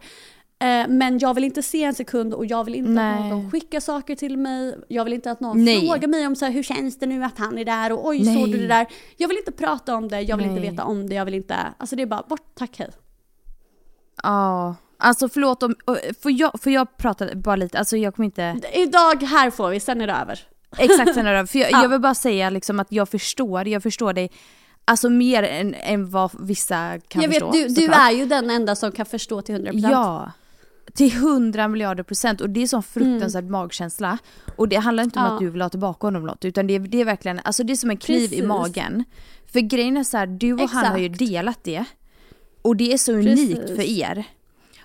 [0.62, 3.14] Eh, Men jag vill inte se en sekund och jag vill inte Nej.
[3.24, 4.76] att någon skickar saker till mig.
[4.88, 5.88] Jag vill inte att någon Nej.
[5.88, 8.22] frågar mig om så här, hur känns det nu att han är där och oj
[8.24, 8.36] Nej.
[8.36, 8.88] såg du det där.
[9.18, 11.56] Jag vill inte prata om det, jag vill inte veta om det, jag vill inte,
[11.78, 12.90] alltså det är bara bort, tack hej.
[14.24, 15.76] Ja, alltså förlåt om,
[16.22, 19.80] får jag, får jag prata bara lite, alltså jag kommer inte, Idag, här får vi,
[19.80, 20.40] sen är det över.
[20.78, 21.82] exakt sen är det för jag, Ja.
[21.82, 24.32] jag vill bara säga liksom att jag förstår, jag förstår dig,
[24.86, 27.52] alltså mer än, än vad vissa kan jag förstå.
[27.52, 29.90] vet, du, du är ju den enda som kan förstå till 100%.
[29.92, 30.32] Ja.
[30.94, 34.18] Till hundra miljarder procent och det är sån fruktansvärd magkänsla.
[34.56, 35.32] Och det handlar inte om Mm.
[35.32, 35.36] Ja.
[35.36, 37.74] att du vill ha tillbaka honom något utan det är, det är verkligen, alltså det
[37.74, 38.44] är som en kniv i Precis.
[38.46, 39.04] magen.
[39.54, 41.20] För grejen är så här, du och han har ju Exakt.
[41.20, 41.84] delat det.
[42.62, 43.76] Och det är så unikt Precis.
[43.76, 44.24] för er.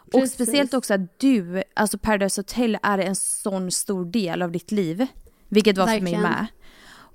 [0.07, 0.33] Och Precis.
[0.35, 5.07] speciellt också att du, alltså Paradise Hotel är en sån stor del av ditt liv.
[5.49, 6.23] Vilket var för Verkligen.
[6.23, 6.47] mig med.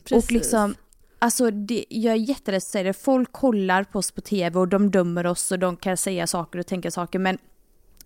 [0.04, 0.25] Precis.
[0.25, 0.75] Och liksom,
[1.19, 4.67] alltså det, jag är jätterädd att säga det, folk kollar på oss på tv och
[4.67, 7.38] de dömer oss och de kan säga saker och tänka saker men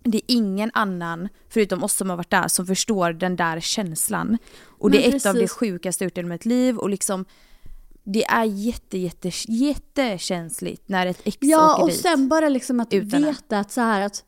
[0.05, 4.37] det är ingen annan, förutom oss som har varit där, som förstår den där känslan.
[4.65, 5.57] Och det Men är ett av det precis.
[5.57, 7.25] sjukaste jag gjort i mitt liv och liksom
[8.03, 12.01] det är jätte, jätte, jättekänsligt när ett ex Ja, åker och dit.
[12.01, 12.99] sen bara liksom att det.
[12.99, 14.23] veta att så här att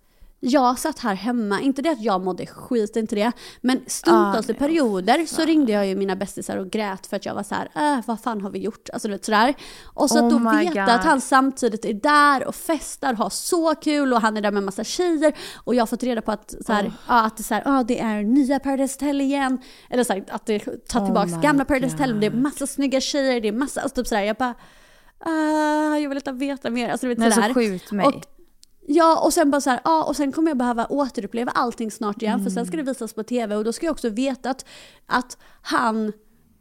[0.48, 3.32] jag satt här hemma, inte det att jag mådde skit, inte det.
[3.62, 7.26] Men stundtals Ah, i perioder så ringde jag ju mina bästisar och grät för att
[7.26, 8.90] jag var så här, äh, vad fan har vi gjort?
[8.94, 9.54] Alltså du vet sådär.
[9.84, 10.90] Och så Oh att då veta God.
[10.90, 14.64] att han samtidigt är där och festar, har så kul och han är där med
[14.64, 15.34] massa tjejer.
[15.56, 16.92] Och jag har fått reda på att, så här, Oh.
[17.08, 19.58] ja, att det, så här, ja, det är nya Paradise Hotel igen.
[19.90, 22.20] Eller så här, att det tar Oh tillbaka gamla Paradise Hotel.
[22.20, 24.22] Det är massa snygga tjejer, det är massa, alltså typ sådär.
[24.22, 24.56] Jag bara,
[25.20, 26.90] ah, jag vill inte veta mer.
[26.90, 27.48] Alltså du vet sådär.
[27.48, 28.06] så sjukt mig.
[28.06, 28.35] Och,
[28.88, 32.22] ja, och sen bara så här, ja, och sen kommer jag behöva återuppleva allting snart
[32.22, 34.66] igen, för sen ska det visas på tv och då ska jag också veta att,
[35.06, 36.14] att han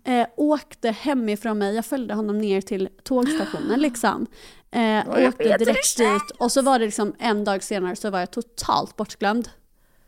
[0.04, 4.26] eh, åkte hemifrån mig, jag följde honom ner till tågstationen liksom.
[4.70, 6.30] Eh, åkte direkt dit.
[6.38, 9.48] och så var det liksom en dag senare så var jag totalt bortglömd.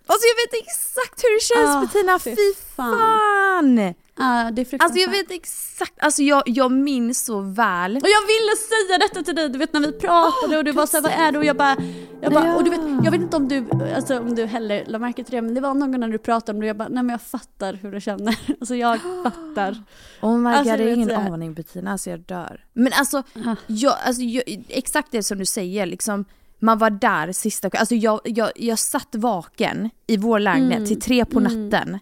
[0.08, 2.36] Alltså jag vet exakt hur det känns Ah, Bettina, fy
[2.76, 2.98] fan.
[2.98, 3.94] fan!
[4.18, 4.82] Ah, det är.
[4.82, 7.96] Alltså jag vet exakt, alltså jag, jag minns så väl.
[7.96, 10.86] Och jag ville säga detta till dig, du vet när vi pratade och du var
[10.86, 11.38] såhär, vad är det?
[11.38, 11.76] Och jag bara,
[12.20, 13.66] jag bara och du vet, jag vet inte om du,
[13.96, 16.18] alltså om du heller la märke till det, men det var någon gång när du
[16.18, 18.38] pratade om det och jag bara, nej men jag fattar hur du känner.
[18.60, 19.82] Alltså jag fattar.
[20.22, 22.64] Oh my Alltså, god, det är ingen aning Bettina, alltså jag dör.
[22.72, 23.22] Men alltså,
[23.66, 26.24] jag, alltså jag, exakt det som du säger, liksom,
[26.58, 30.86] man var där sista alltså jag, jag, jag satt vaken i vår lägenhet Mm.
[30.88, 31.98] till tre på natten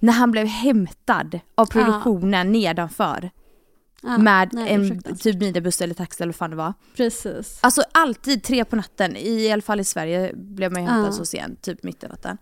[0.00, 3.30] när han blev hämtad av produktionen nedanför.
[4.02, 6.74] Ja, med nej, en typ minibuss eller taxi eller vad fan det var.
[6.96, 7.58] Precis.
[7.62, 11.16] Alltså alltid tre på natten, i alla fall i Sverige blev man ju hämtad Ja.
[11.16, 12.38] så sent, typ mitt i natten.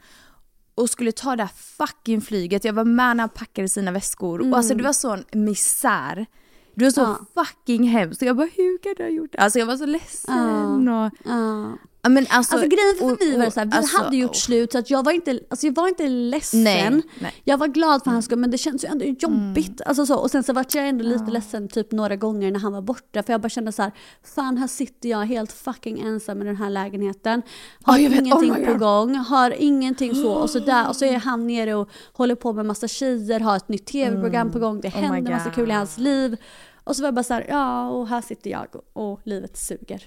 [0.75, 4.51] Och skulle ta det här fucking flyget, jag var med när han packade sina väskor.
[4.51, 6.27] Och alltså det var sån misär.
[6.75, 7.01] Det var så.
[7.01, 7.45] Ja.
[7.45, 8.23] fucking hemskt.
[8.23, 9.39] Och jag bara hur kan du ha gjort det?
[9.39, 10.89] Alltså jag var så ledsen och...
[10.89, 11.11] Ja.
[11.25, 11.73] Ja,
[12.09, 14.73] men alltså, Alltså grejen för och- vi var så här, vi alltså, hade gjort slut
[14.73, 16.65] så att jag var inte, alltså jag var inte ledsen.
[16.65, 17.03] Nej, nej.
[17.21, 17.31] Mm.
[17.45, 19.81] Jag var glad för hans skull men det känns ju ändå jobbigt.
[19.87, 22.73] Alltså så, och sen så vart jag ändå lite ledsen typ några gånger när han
[22.73, 23.93] var borta för jag bara kände så här,
[24.35, 27.43] fan här sitter jag helt fucking ensam i den här lägenheten.
[27.83, 28.21] Har Ja, vet.
[28.21, 28.79] ingenting Oh på God.
[28.81, 32.53] gång, har ingenting så och så där och så är han nere och håller på
[32.53, 35.55] med massa tjejer, har ett nytt tv-program på gång, det Oh händer massa God.
[35.55, 36.37] kul i hans liv.
[36.85, 39.57] Och så var jag bara så här, ja och här sitter jag och, och livet
[39.57, 40.03] suger.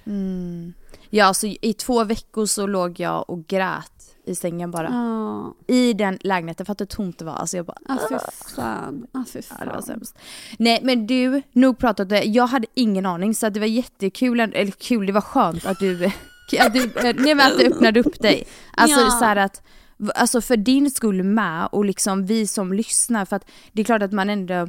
[1.09, 4.89] Ja, alltså i två veckor så låg jag och grät i sängen bara.
[4.89, 7.33] Ja, I den lägenheten, för att hur tomt det var.
[7.33, 8.15] Alltså jag bara, ah, fy
[8.55, 9.07] fan.
[9.11, 9.83] Ah, fy ja, det var fan.
[9.83, 10.17] sämst.
[10.59, 12.23] Nej men du, nog pratat det.
[12.23, 16.05] Jag hade ingen aning så det var jättekul, eller kul, det var skönt att du,
[16.59, 18.47] att du, eh, nej, men att du öppnade upp dig.
[18.73, 19.09] Alltså Ja.
[19.09, 19.61] så att,
[20.15, 24.01] alltså för din skull med och liksom vi som lyssnar för att det är klart
[24.01, 24.67] att man ändå,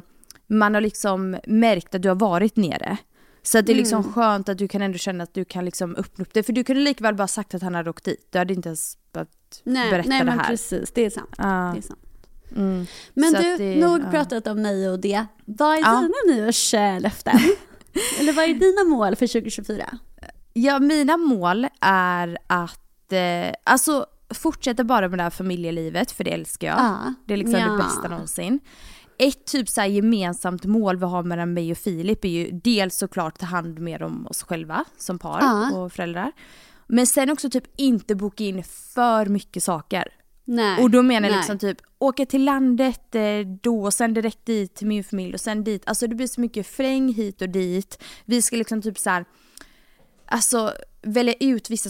[0.49, 2.97] man har liksom märkt att du har varit nere.
[3.43, 4.13] Så att det är liksom Mm.
[4.13, 6.43] skönt att du kan ändå känna att du kan liksom öppna upp det.
[6.43, 8.27] För du kunde lika väl bara sagt att han hade åkt dit.
[8.31, 10.47] Du hade inte ens behövt Nej, berätta nej det men här.
[10.47, 11.35] precis, det är sant.
[11.37, 11.71] Ja.
[11.73, 11.99] Det är sant.
[12.55, 12.85] Mm.
[13.13, 14.11] Men Så du, det- nog ja.
[14.11, 15.25] pratat om nej och det.
[15.45, 16.07] Vad är Ja.
[16.25, 17.39] dina nyårslöften?
[18.19, 19.97] Eller vad är dina mål för 2024?
[20.53, 26.31] Ja, mina mål är att, eh, alltså fortsätta bara med det här familjelivet för det
[26.33, 26.79] älskar jag.
[26.79, 27.13] Ja.
[27.25, 27.71] Det är liksom Ja.
[27.71, 28.59] det bästa någonsin.
[29.19, 32.95] Ett typ så här gemensamt mål vi har mellan mig och Filip är ju dels
[32.97, 35.77] såklart ta hand mer om oss själva som par Ja.
[35.77, 36.31] och föräldrar.
[36.87, 40.07] Men sen också typ inte boka in för mycket saker.
[40.45, 40.83] Nej.
[40.83, 41.37] Och då menar jag nej.
[41.39, 43.21] liksom typ åka till landet eh,
[43.61, 45.83] då och sen direkt dit till min familj och sen dit.
[45.85, 48.03] Alltså det blir så mycket fräng hit och dit.
[48.25, 49.25] Vi ska liksom typ så här,
[50.25, 51.89] alltså välja ut vissa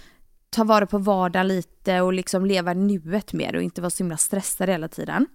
[0.55, 4.17] Ta vara på vardagen lite och liksom leva nuet mer och inte vara så himla
[4.17, 5.27] stressad hela tiden.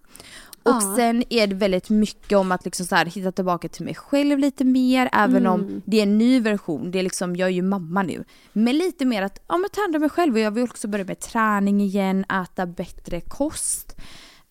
[0.63, 0.95] Och Ja.
[0.97, 4.39] sen är det väldigt mycket om att liksom så här, hitta tillbaka till mig själv
[4.39, 5.53] lite mer, även Mm.
[5.53, 6.91] om det är en ny version.
[6.91, 8.25] Det är liksom, jag är ju mamma nu.
[8.53, 10.89] Men lite mer att, ja men ta hand om mig själv och jag vill också
[10.89, 13.97] börja med träning igen, äta bättre kost.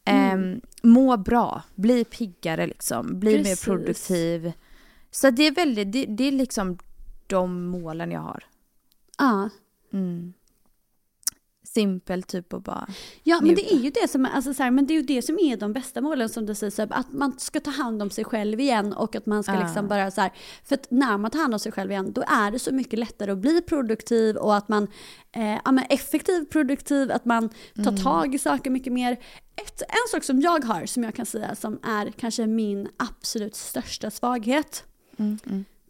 [0.05, 0.39] Mm.
[0.53, 3.67] Ehm, må bra, bli piggare liksom, bli Precis.
[3.67, 4.51] mer produktiv.
[5.11, 6.77] Så det är väldigt, det, det är liksom
[7.27, 8.43] de målen jag har.
[9.17, 9.49] Ja.
[11.75, 12.87] Simpelt typ och bara
[13.23, 13.75] Ja, men det njuta.
[13.75, 15.73] är ju det som, alltså så här, men det är ju det som är de
[15.73, 18.59] bästa målen som du säger, så här, att man ska ta hand om sig själv
[18.59, 19.59] igen och att man ska Ja.
[19.63, 20.31] liksom bara så här,
[20.63, 22.99] för att när man tar hand om sig själv igen, då är det så mycket
[22.99, 24.87] lättare att bli produktiv och att man
[25.31, 27.49] eh, ja, men effektiv produktiv, att man
[27.83, 29.11] tar tag i saker mycket mer.
[29.55, 33.55] Ett, en sak som jag har, som jag kan säga, som är kanske min absolut
[33.55, 34.83] största svaghet,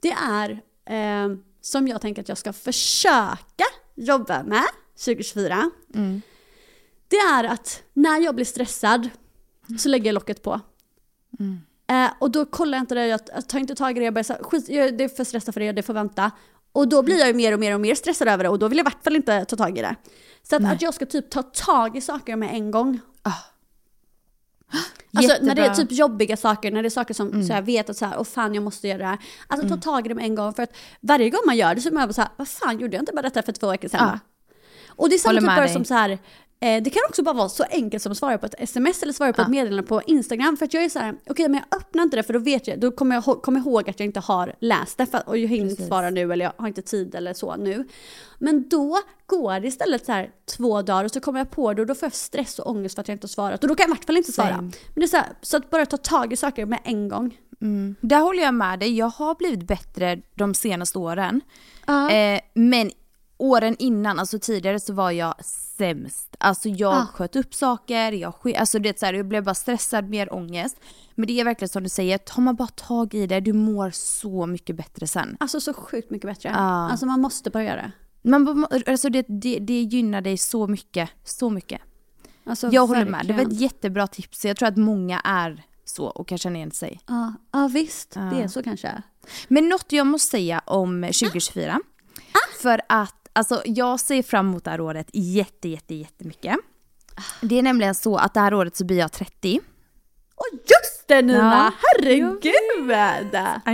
[0.01, 0.49] det är
[0.85, 4.63] eh, som jag tänker att jag ska försöka jobba med
[4.95, 5.71] 2024.
[7.07, 9.09] Det är att när jag blir stressad
[9.79, 10.61] så lägger jag locket på.
[11.87, 14.23] Eh, och då kollar jag inte det, jag, tar inte tag i det, jag bara
[14.23, 16.31] så skit, jag, det är för stressat för det, det får vänta.
[16.71, 18.67] Och då blir jag ju mer och mer och mer stressad över det och då
[18.67, 19.95] vill jag i vart fall inte ta tag i det.
[20.43, 22.99] Så att, att jag ska typ ta tag i saker med en gång.
[25.17, 25.65] Alltså när det är Jättebra.
[25.65, 25.87] Mm.
[25.87, 28.23] typ jobbiga saker, när det är saker som så jag vet att så här, åh
[28.23, 29.19] fan jag måste göra det här.
[29.47, 31.81] Alltså ta tag i det med en gång för att varje gång man gör det
[31.81, 33.69] så är man bara så här, vad fan gjorde jag inte bara detta för två
[33.71, 34.19] veckor sedan Ja.
[34.95, 36.09] Och det är samma typ som så här,
[36.59, 39.13] eh, det kan också bara vara så enkelt som att svara på ett sms eller
[39.13, 40.57] svara på ett meddelande på Instagram.
[40.57, 42.67] För att jag är så här, okej men jag öppnar inte det för då vet
[42.67, 45.47] jag, då kommer jag kommer ihåg att jag inte har läst det för, och jag
[45.47, 47.87] hinner inte svara nu eller jag har inte tid eller så nu.
[48.39, 51.81] Men då går det istället så här två dagar och så kommer jag på det
[51.81, 53.63] och då får jag stress och ångest för att jag inte har svarat.
[53.63, 54.49] Och då kan jag i vart fall inte svara.
[54.49, 54.61] Same.
[54.61, 57.37] Men det är så, här, så att bara ta tag i saker med en gång.
[58.01, 58.97] Där håller jag med dig.
[58.97, 61.41] Jag har blivit bättre de senaste åren.
[61.85, 62.11] Ja.
[62.11, 62.91] Eh, men
[63.37, 66.35] åren innan, alltså tidigare så var jag sämst.
[66.39, 67.07] Alltså jag Ja.
[67.13, 70.33] sköt upp saker, jag, sk- alltså det är så här, jag blev bara stressad, mer
[70.33, 70.77] ångest.
[71.15, 73.91] Men det är verkligen som du säger, tar man bara tag i det, du mår
[73.91, 75.37] så mycket bättre sen.
[75.39, 76.49] Alltså så sjukt mycket bättre.
[76.49, 76.55] Ja.
[76.91, 77.91] Alltså man måste bara göra det.
[78.29, 81.81] Man, alltså det, det, det gynnar dig så mycket, så mycket.
[82.47, 83.51] Alltså, jag håller med, det var verkligen.
[83.51, 84.45] ett jättebra tips.
[84.45, 86.99] Jag tror att många är så och kan känna igen sig.
[87.07, 89.01] Ja, ja visst, det är så kanske.
[89.47, 91.79] Men något jag måste säga om 2024.
[92.61, 96.55] För att alltså jag ser fram emot det här året jätte, jätte, jättemycket.
[97.41, 99.59] Det är nämligen så att det här året så blir jag 30.
[100.35, 101.39] Och just det Nina!
[101.39, 102.45] Ja, Herregud!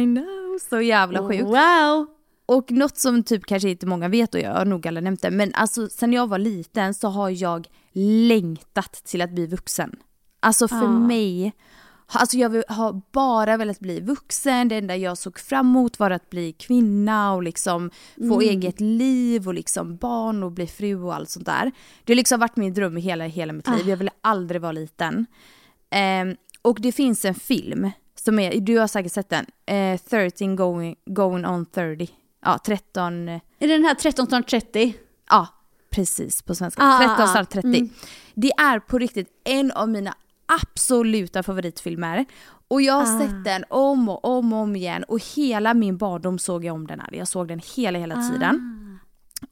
[0.02, 1.44] I know, så jävla sjukt.
[1.44, 2.08] Wow!
[2.46, 5.32] Och något som typ kanske inte många vet och jag har nog alla nämnt det,
[5.32, 9.96] men alltså sen jag var liten så har jag längtat till att bli vuxen.
[10.40, 10.90] Alltså för Ja.
[10.92, 11.54] mig,
[12.20, 16.30] alltså jag har bara velat bli vuxen, det enda jag såg fram emot var att
[16.30, 17.92] bli kvinna och liksom
[18.30, 21.72] få eget liv och liksom barn och bli fru och allt sånt där.
[22.04, 24.72] Det har liksom varit min dröm i hela, hela mitt liv, jag ville aldrig vara
[24.72, 25.26] liten.
[25.90, 30.56] Ehm, och det finns en film, som är, du har säkert sett den, eh, 13
[30.56, 32.10] going, going on 30.
[32.46, 34.94] Ja, 13, eh, Är det den här 1330?
[35.30, 35.48] ja
[35.92, 36.82] precis på svenska.
[36.84, 37.68] Ah, 13 ah, snart 30.
[37.68, 37.90] mm.
[38.34, 40.16] Det är på riktigt en av mina
[40.62, 42.26] absoluta favoritfilmer.
[42.68, 43.20] Och jag har Ah.
[43.20, 46.88] sett den om och om och om igen och hela min barndom såg jag om
[46.88, 47.10] den här.
[47.14, 48.32] Jag såg den hela, hela Ah.
[48.32, 48.78] tiden.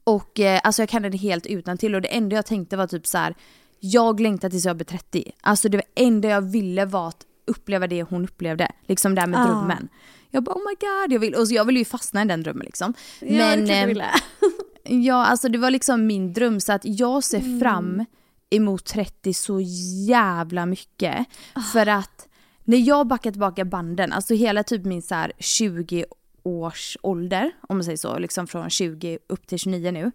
[0.04, 2.86] Och eh, alltså jag kan den helt utan till och det enda jag tänkte var
[2.86, 3.34] typ så här.
[3.82, 5.32] jag längtar tills jag blir 30.
[5.40, 8.72] Alltså det enda jag ville var att uppleva det hon upplevde.
[8.86, 9.44] Liksom det här med Ah.
[9.44, 9.88] drömmen.
[10.30, 12.42] Jag bara oh my god, jag vill, och så jag ville ju fastna i den
[12.42, 12.94] drömmen liksom.
[13.20, 14.98] Ja, det klart du eh.
[15.06, 17.60] Ja, alltså det var liksom min dröm så att jag ser Mm.
[17.60, 18.04] fram
[18.50, 19.60] emot 30 så
[20.06, 21.26] jävla mycket.
[21.52, 21.60] Ah.
[21.60, 22.28] För att
[22.64, 26.04] när jag backar tillbaka banden, alltså hela typ min så här 20
[26.42, 30.12] års ålder, om man säger så, liksom från 20 upp till 29 nu.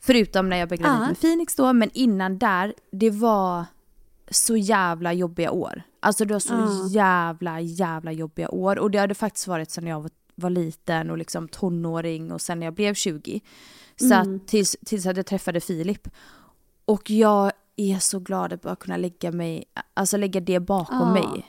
[0.00, 1.06] Förutom när jag blev gravid Ja.
[1.06, 3.64] med Phoenix då, men innan där, det var
[4.30, 5.82] så jävla jobbiga år.
[6.00, 6.88] Alltså det var så Ja.
[6.90, 8.78] jävla, jävla jobbiga år.
[8.78, 12.58] Och det hade faktiskt varit sedan jag var, var liten och liksom tonåring och sen
[12.60, 13.40] när jag blev 20.
[13.96, 14.34] Så Mm.
[14.36, 16.08] att tills, tills att jag träffade Filip.
[16.84, 21.12] Och jag är så glad att bara kunna lägga mig, alltså lägga det bakom Ja.
[21.12, 21.46] mig.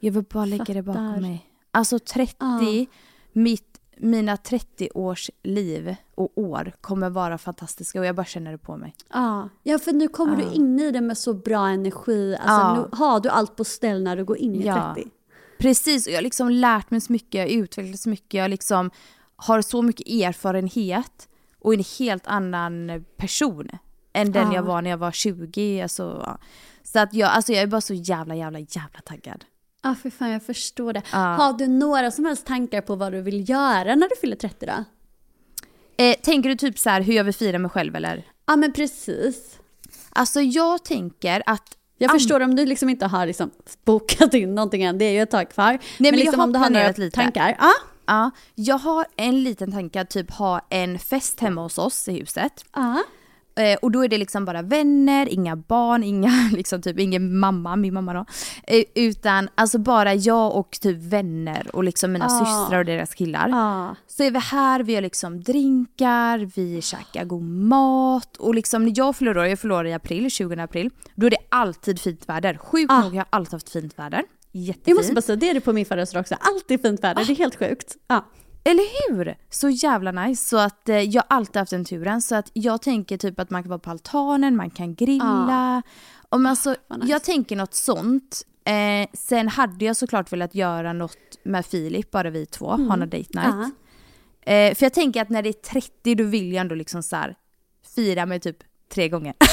[0.00, 1.20] Jag vill bara lägga det bakom Fattar.
[1.20, 1.50] mig.
[1.70, 2.86] Alltså 30, Ja.
[3.32, 8.58] mitt, mina 30 års liv och år kommer vara fantastiska och jag bara känner det
[8.58, 8.94] på mig.
[9.12, 9.48] Ja.
[9.62, 12.36] ja, för nu kommer du in i det med så bra energi.
[12.40, 12.82] Alltså.
[12.82, 14.94] Nu har du allt på ställ när du går in i Ja.
[14.94, 15.10] 30.
[15.58, 18.50] Precis, och jag har liksom lärt mig så mycket, jag har utvecklats så mycket, jag
[18.50, 18.90] liksom
[19.36, 21.28] har så mycket erfarenhet
[21.60, 23.68] och en helt annan person
[24.14, 24.54] än den Ja.
[24.54, 25.82] jag var när jag var 20.
[25.82, 26.38] Alltså, ja.
[26.82, 29.44] Så att jag, alltså jag är bara så jävla, jävla, jävla taggad.
[29.82, 31.02] Ja, för fan jag förstår det.
[31.12, 31.18] Ja.
[31.18, 34.66] Har du några som helst tankar på vad du vill göra när du fyller 30
[34.66, 34.84] då?
[36.04, 38.26] Eh, tänker du typ så här hur jag vill fira mig själv eller?
[38.46, 39.58] Ja men precis.
[40.10, 43.50] Alltså jag tänker att Jag förstår om du liksom inte har liksom
[43.84, 45.78] bokat in någonting än, det är ju ett tag kvar.
[45.98, 47.10] men jag liksom om du har några lite.
[47.10, 47.56] tankar.
[47.58, 47.72] Ja.
[48.06, 52.12] Ja, jag har en liten tanke att typ ha en fest hemma hos oss i
[52.20, 52.64] huset.
[52.74, 53.02] Ja.
[53.56, 57.76] Eh, och då är det liksom bara vänner, inga barn, inga, liksom typ ingen mamma,
[57.76, 58.24] min mamma då.
[58.66, 62.28] Eh, utan alltså bara jag och typ vänner och liksom mina Ah.
[62.44, 63.48] systrar och deras killar.
[63.48, 63.96] Ja.
[64.06, 68.92] Så är vi här, vi har liksom drinkar, vi käkar god mat och liksom när
[68.96, 72.28] jag fyller år, jag fyller år i april, 20 april, då är det alltid fint
[72.28, 72.58] väder.
[72.58, 73.00] Sjukt Ah.
[73.00, 74.22] nog har jag alltid haft fint väder.
[74.52, 74.88] Jättefint.
[74.88, 76.34] Jag måste bara säga, det är det på min födelsedag också.
[76.40, 77.96] Alltid fint väder, det är helt sjukt.
[78.08, 78.24] Ja.
[78.64, 79.36] Eller hur?
[79.50, 80.44] Så jävla nice.
[80.48, 82.22] Så att eh, jag har alltid haft den turen.
[82.22, 85.82] Så att jag tänker typ att man kan vara på altanen, man kan grilla.
[86.28, 87.12] Om alltså, vad nice.
[87.12, 88.42] Jag tänker något sånt.
[88.64, 93.00] Eh, sen hade jag såklart velat göra något med Filip, bara vi två, ha någon
[93.00, 93.34] date night.
[94.44, 94.52] Ja.
[94.52, 97.16] Eh, för jag tänker att när det är 30 då vill jag ändå liksom så
[97.16, 97.34] här,
[97.94, 98.56] fira mig typ
[98.94, 99.34] tre gånger.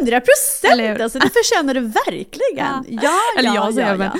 [0.00, 0.20] 100
[0.62, 0.94] Eller hur?
[0.94, 1.00] procent!
[1.00, 2.84] Alltså, det förtjänar du verkligen.
[2.88, 4.10] Ja, ja, Eller jag ja, säger ja, men,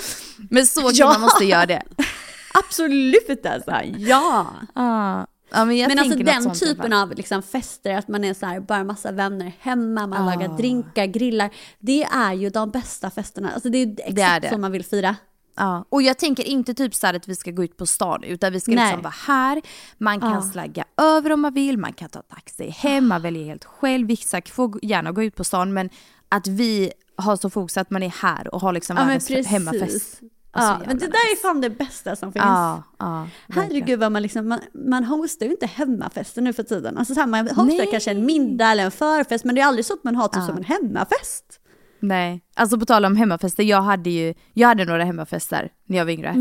[0.51, 1.09] men så kan Ja.
[1.09, 1.83] man måste göra det.
[2.59, 4.47] Absolut alltså, ja.
[4.75, 5.27] Ah.
[5.51, 8.85] Ja, men Men alltså den typen av liksom fester, att man är så här, bara
[8.85, 10.31] massa vänner hemma, man Ah.
[10.35, 11.51] lagar drinkar, grillar.
[11.79, 13.51] Det är ju de bästa festerna.
[13.51, 14.49] Alltså det är exakt är det.
[14.51, 15.17] så man vill fira.
[15.57, 18.23] Ja, och jag tänker inte typ så här att vi ska gå ut på stan
[18.23, 18.85] utan vi ska Nej.
[18.87, 19.63] liksom vara här.
[19.99, 20.43] Man kan Ja.
[20.43, 24.07] slagga över om man vill, man kan ta taxi hem, man väljer helt själv.
[24.07, 25.91] Vissa får gärna gå ut på stan men
[26.29, 30.21] att vi har så fokus att man är här och har liksom Ja världens hemmafest.
[30.55, 32.45] Ja, Alltså, men det där är fan det bästa som finns.
[32.45, 33.29] Ja, ja.
[33.49, 36.99] Herregud vad man liksom, man, man hostar ju inte hemmafester nu för tiden.
[36.99, 37.89] Alltså så här, man hostar Nej.
[37.91, 40.37] kanske en middag eller en förfest men det är aldrig så att man har typ
[40.37, 40.47] Ja.
[40.47, 41.61] som en hemmafest.
[42.01, 46.05] Nej, alltså på tal om hemmafester, jag hade ju, jag hade några hemmafester när jag
[46.05, 46.35] var yngre.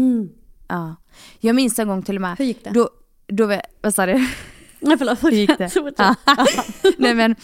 [0.67, 0.95] Ja.
[1.39, 2.27] Jag minns en gång till och med.
[2.27, 2.35] Mm.
[2.37, 2.69] Hur gick det?
[2.69, 2.89] Då,
[3.27, 4.27] då, vad sa du?
[4.79, 5.71] Nej förlåt, Hur gick det?
[5.97, 6.15] Ja.
[6.97, 7.35] Nej men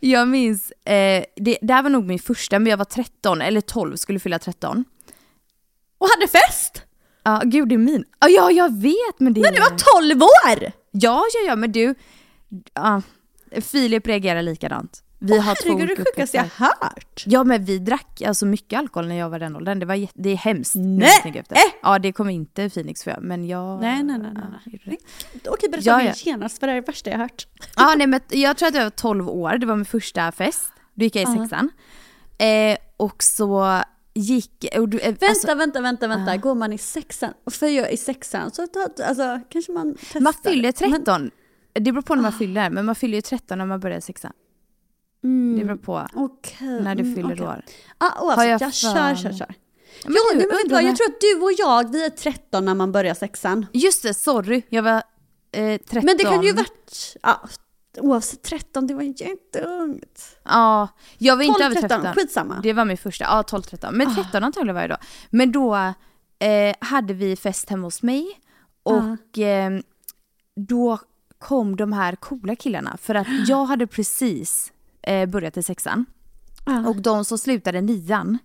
[0.00, 3.60] jag minns, eh, det, det här var nog min första, men jag var 13 eller
[3.60, 4.84] 12, skulle fylla 13.
[6.04, 6.82] Och hade fest!
[7.22, 8.04] Ja, gud det är min.
[8.20, 10.72] Ja, ja jag vet men det När du var 12 år!
[10.90, 11.94] Ja, ja, ja, men du,
[12.74, 13.02] ja,
[13.60, 15.00] Filip reagerar likadant.
[15.18, 17.24] Vi har två Herregud, det sjukaste jag hört.
[17.26, 19.78] Ja men vi drack alltså mycket alkohol när jag var den åldern.
[19.78, 20.74] Det, var, jätte- det är hemskt.
[20.76, 21.08] Nej.
[21.34, 21.56] efter.
[21.82, 23.80] Ja det kommer inte Phoenix för men jag...
[23.80, 24.32] Nej, nej, nej,
[24.84, 24.98] nej.
[25.48, 26.12] Okej, berätta Ja, ja.
[26.16, 27.46] genast för det är det värsta jag hört.
[27.76, 30.72] Ja nej men jag tror att jag var 12 år, det var min första fest.
[30.94, 31.70] Då gick jag i sexan.
[32.38, 33.80] Eh, och så
[34.14, 34.64] gick...
[34.78, 36.36] Och du, eh, Vänta, alltså, vänta, vänta, vänta.
[36.36, 38.62] Går man i sexan, för jag i sexan så
[39.04, 40.20] alltså, kanske man testar.
[40.20, 41.30] man fyller Men- 13.
[41.72, 44.32] Det beror på när man fyller, men man fyller ju 13 när man börjar sexan.
[45.24, 46.80] Mm, Det beror på Okej.
[46.82, 47.46] när du mm, fyller okej.
[47.46, 47.64] år.
[47.98, 49.54] Ah, Har oavsett, jag jag, för kör, kör, kör.
[50.04, 52.74] Men Ja, du, men undrar jag tror att du och jag, vi är 13 när
[52.74, 53.66] man börjar sexan.
[53.72, 54.62] Just det, sorry.
[54.68, 55.02] Jag var
[55.52, 56.00] eh, 13.
[56.04, 57.48] Men det kan ju varit, ja,
[57.98, 60.36] oavsett 13, det var jätteungt.
[60.44, 60.88] Ja,
[61.18, 62.00] jag var inte 12, över 13.
[62.00, 62.60] 13, skitsamma.
[62.62, 63.92] Det var min första, ja 12-13.
[63.92, 64.14] Men Ah.
[64.14, 64.96] 13 antagligen var jag då.
[65.30, 65.74] Men då
[66.38, 68.26] eh, hade vi fest hemma hos mig
[68.82, 69.80] och eh,
[70.56, 70.98] då
[71.38, 74.72] kom de här coola killarna för att jag hade precis
[75.02, 76.06] eh, börjat i sexan
[76.66, 76.88] Ja.
[76.88, 78.38] och de som slutade nian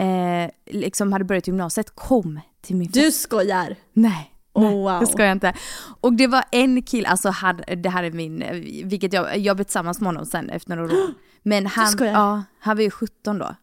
[0.00, 2.94] eh, liksom hade börjat gymnasiet kom till min fest.
[3.04, 3.76] Du skojar.
[3.92, 4.32] Nej.
[4.56, 5.00] Oh, wow.
[5.00, 5.54] det ska jag inte.
[6.00, 8.44] Och det var en kille, alltså han, det här är min,
[8.88, 11.14] vilket jag, jag blev tillsammans med honom sen efter några år.
[11.42, 13.54] Men han, ja, han var ju 17 då.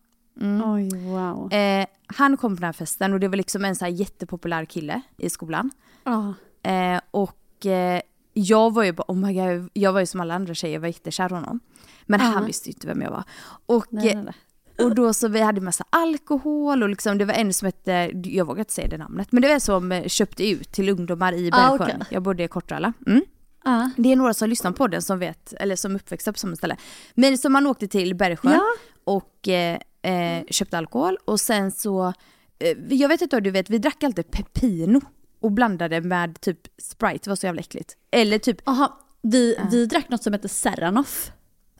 [0.66, 1.54] Oj, wow.
[1.54, 4.66] Eh, han kom på den här festen och det var liksom en så här jättepopulär
[4.66, 5.72] kille i skolan.
[6.04, 6.34] Ja.
[6.72, 8.02] Eh, och eh,
[8.34, 10.82] jag var ju bara, oh my god, jag var ju som alla andra tjejer, jag
[10.82, 11.60] var jättekär i honom.
[12.06, 12.26] Men Ja.
[12.26, 13.24] han visste ju inte vem jag var.
[13.66, 14.34] Och, Nej, nej, nej.
[14.78, 18.46] Och då så vi hade massa alkohol och liksom det var en som hette, jag
[18.46, 21.34] vågar inte säga det namnet, men det var en som eh, köpte ut till ungdomar
[21.34, 21.96] i Ah, Bergsjön.
[22.02, 22.08] okej.
[22.10, 22.94] Jag bodde i Kortralla.
[23.08, 23.22] Mm.
[23.64, 23.90] Ja.
[23.98, 26.56] Det är några som lyssnar på den som vet, eller som är uppväxta på samma
[26.56, 26.78] ställe.
[27.14, 28.64] Men som man åkte till Bergsjön Ja.
[29.04, 32.14] och eh, eh, köpte alkohol och sen så,
[32.60, 35.02] eh, jag vet inte om du vet, vi drack alltid Pepino
[35.42, 37.98] och blandade med typ Sprite, det var så jävla äckligt.
[38.12, 41.32] Eller typ, Aha, vi, vi drack något som heter Serranoff.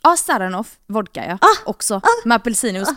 [0.04, 1.70] Ja Saranoff, vodka ja, Ah!
[1.70, 2.02] också.
[2.26, 2.90] Med apelsinjuice.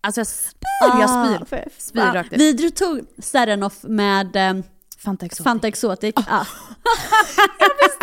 [0.00, 1.10] Alltså jag spyr, jag
[1.46, 1.64] spyr.
[1.78, 2.40] Spyr rakt ut.
[2.40, 4.54] Vi tog Serranoff med eh,
[4.98, 5.44] Fanta Exotic.
[5.44, 6.14] Fanta Exotic.
[6.28, 6.46] Ja.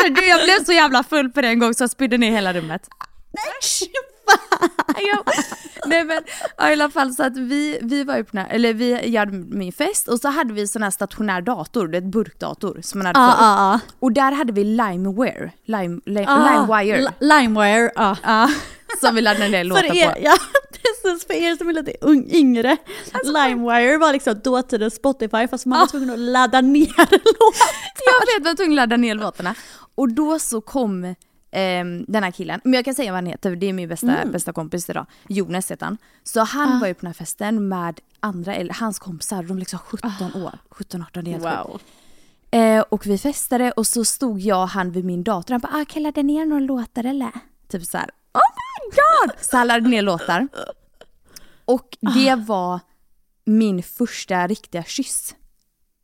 [0.10, 2.54] Du, jag blev så jävla full på det en gång så jag spydde ner hela
[2.54, 2.88] rummet.
[5.86, 6.24] Nej men
[6.58, 9.18] ja, i alla fall så att vi, vi var ju på den här, eller vi
[9.18, 12.80] hade min fest och så hade vi sån här stationär dator, det är ett burkdator
[12.84, 13.44] som man hade förr.
[13.44, 13.80] ja, ja.
[14.00, 18.18] Och där hade vi Limeware, Lime, li, Ah, Limewire, Li- Limewire, ja.
[18.24, 18.50] ja,
[19.02, 20.18] som vi laddade ner låtar er, på.
[20.22, 20.36] ja,
[20.72, 22.78] precis, för er som är lite ung, yngre,
[23.24, 27.74] Limewire var liksom dåtidens Spotify fast man var tvungen att ladda ner låtar.
[28.06, 29.56] Jag vet, var tvungen att ladda ner låtarna.
[29.96, 31.16] Och då så kom
[31.54, 34.18] ehm, den här killen, men jag kan säga vad han heter, det är min bästa,
[34.18, 34.32] Mm.
[34.32, 35.06] bästa kompis idag.
[35.28, 35.98] Jonas heter han.
[36.24, 36.80] Så han Ah.
[36.80, 40.34] var ju på den här festen med andra, eller hans kompisar, de var liksom 17
[40.44, 40.58] år.
[40.70, 41.86] 17-18, det är helt sjukt.
[42.52, 45.54] Eh, och vi festade och så stod jag och han vid min dator.
[45.54, 47.32] Han bara, ah, kan jag ladda ner några låtar eller?
[47.68, 48.42] Typ så här, oh
[48.80, 49.44] my god!
[49.46, 50.48] Så han laddade ner låtar.
[51.66, 52.80] Och det var
[53.46, 55.36] min första riktiga kyss.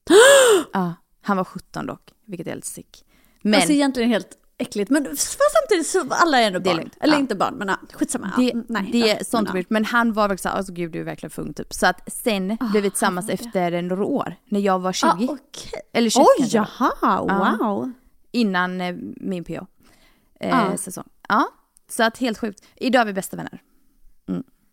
[0.74, 3.06] Ja, han var 17 dock, vilket är helt sick.
[3.42, 6.78] Men Alltså egentligen helt äckligt men samtidigt så alla är ändå Det är barn.
[6.82, 7.20] lugnt, Eller ja.
[7.20, 8.32] inte barn men ja, skitsamma.
[8.38, 9.66] det, ja, mm, nej, det är sånt men.
[9.70, 11.74] Men han var verkligen såhär, alltså gud du är verkligen för ung typ.
[11.74, 15.08] Så att sen blev vi tillsammans efter några år, när jag var 20.
[15.08, 15.82] Ja, okej.
[15.94, 17.58] Eller 21 Oj, jaha, Ja.
[17.60, 17.92] wow.
[18.32, 19.54] Innan eh, min PO.
[19.54, 20.78] Eh, Ja.
[20.78, 21.08] säsong.
[21.30, 21.48] Ja,
[21.90, 22.64] så att helt sjukt.
[22.76, 23.62] Idag är vi bästa vänner.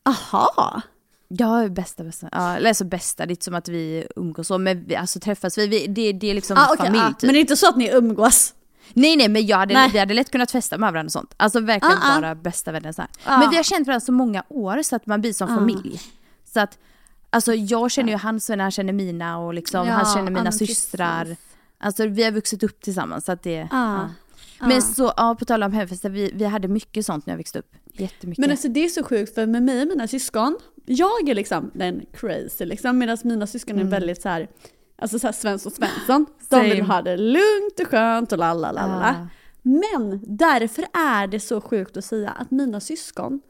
[0.08, 0.82] Aha.
[1.28, 2.28] Ja, bästa bästa.
[2.32, 5.20] Ja, eller alltså bästa, det är inte som att vi umgås så, men vi, alltså
[5.20, 7.22] träffas vi, vi det, det är liksom Ah, okej, familj ah, typ.
[7.22, 8.54] Men det är inte så att ni umgås?
[8.92, 9.90] Nej nej men jag hade, Nej.
[9.92, 11.34] vi hade lätt kunnat festa med varandra och sånt.
[11.36, 12.20] Alltså verkligen ah.
[12.20, 13.02] bara bästa vänner så.
[13.24, 13.38] Ah.
[13.38, 15.54] Men vi har känt varandra så många år så att man blir som Ah.
[15.54, 16.00] familj.
[16.44, 16.78] Så att,
[17.30, 20.52] alltså jag känner ju hans vänner, han känner mina och liksom, Ja, han känner mina
[20.52, 21.24] systrar.
[21.24, 21.38] precis.
[21.78, 24.08] Alltså vi har vuxit upp tillsammans så att det, ja.
[24.60, 27.58] Men så, ja på tal om hemfester, vi, vi hade mycket sånt när jag växte
[27.58, 27.72] upp.
[27.92, 28.40] Jättemycket.
[28.40, 31.70] Men alltså det är så sjukt för med mig och mina syskon, jag är liksom
[31.74, 34.48] den crazy liksom medan mina syskon är väldigt så här,
[34.98, 36.26] alltså så här Svensson Svensson.
[36.48, 39.14] De vill ha det lugnt och skönt och lalala.
[39.20, 39.26] Ah.
[39.62, 43.40] Men därför är det så sjukt att säga att mina syskon,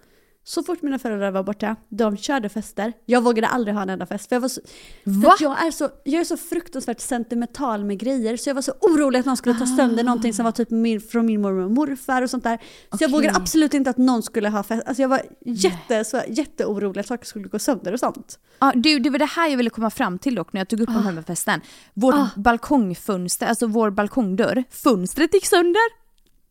[0.49, 2.93] så fort mina föräldrar var borta, de körde fester.
[3.07, 4.29] Jag vågade aldrig ha en enda fest.
[4.29, 4.61] För jag, var så,
[5.05, 8.73] för jag, är så, jag är så fruktansvärt sentimental med grejer så jag var så
[8.81, 11.71] orolig att någon skulle ta sönder någonting som var typ min, från min mormor och
[11.71, 12.57] morfar och sånt där.
[12.57, 13.09] Så jag Okej.
[13.13, 14.83] vågade absolut inte att någon skulle ha fest.
[14.87, 18.39] Alltså jag var jätte, så, jätteorolig att saker skulle gå sönder och sånt.
[18.59, 20.81] Ja, du, det var det här jag ville komma fram till dock när jag tog
[20.81, 21.61] upp om hemmafesten.
[21.95, 22.29] Vårt Ah.
[22.37, 25.83] balkongfönster, alltså vår balkongdörr, fönstret gick sönder.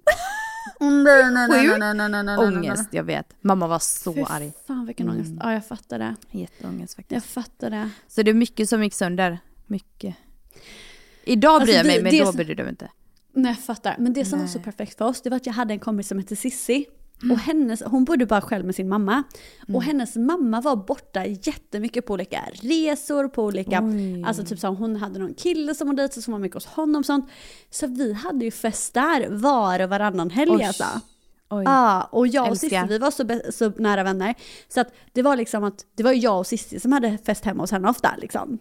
[0.80, 3.34] Nej, nej, nej, nej, nej, nej, nej, Ångest, jag vet.
[3.41, 4.53] Mamma var så Fy arg.
[4.68, 5.32] fan vilken ångest.
[5.39, 6.16] Ja jag fattar det.
[6.32, 7.11] Jätteångest faktiskt.
[7.11, 7.89] Jag fattar det.
[8.07, 9.39] Så det är mycket som gick sönder.
[9.68, 10.16] Mycket.
[11.24, 12.89] Idag bryr Alltså, jag mig, det- men det då som- brydde jag mig inte.
[13.34, 13.95] Nej jag fattar.
[13.99, 16.07] Men det som var så perfekt för oss det var att jag hade en kompis
[16.07, 16.86] som hette Sissi.
[17.32, 19.24] Och hennes, hon bodde bara själv med sin mamma.
[19.74, 23.84] Och hennes mamma var borta jättemycket på olika resor, på olika,
[24.26, 26.99] alltså typ så hon hade någon kille som hon dejtade som var mycket hos honom
[26.99, 27.30] och sånt.
[27.70, 30.63] Så vi hade ju fest där var och varannan helg Oj.
[30.63, 30.86] alltså.
[31.49, 31.63] Oj.
[31.66, 32.70] Ja, och jag och Älskar.
[32.70, 34.36] Cissi vi var så, så nära vänner.
[34.68, 37.63] Så att det var liksom att det var jag och Cissi som hade fest hemma
[37.63, 38.57] hos henne ofta liksom.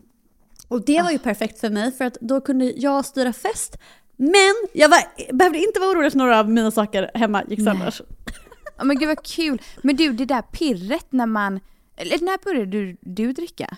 [0.69, 1.13] Och det var Ah.
[1.13, 3.77] ju perfekt för mig för att då kunde jag styra fest.
[4.17, 7.95] Men jag var, behövde inte vara orolig att några av mina saker hemma gick sönder.
[8.77, 9.63] Ja, men gud vad kul.
[9.83, 11.61] Men du, det där pirret när man...
[11.97, 13.77] Eller när började du, du dricka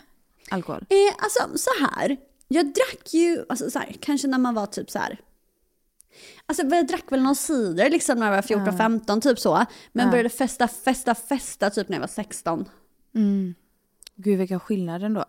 [0.51, 0.87] alkohol?
[0.89, 2.17] Eh, alltså så här.
[2.49, 5.21] jag drack ju, alltså så här, kanske när man var typ så här.
[6.47, 9.65] Alltså jag drack väl någon cider liksom när jag var 14-15 typ så.
[9.93, 12.69] Men började festa, festa, festa typ när jag var 16.
[14.17, 15.25] Gud vilka skillnader ändå.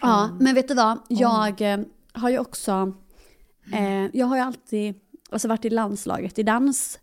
[0.00, 0.98] Ja, men vet du vad?
[1.08, 1.80] Jag eh,
[2.12, 2.94] har ju också,
[3.72, 4.94] eh, jag har ju alltid
[5.30, 6.98] alltså, varit i landslaget i dans.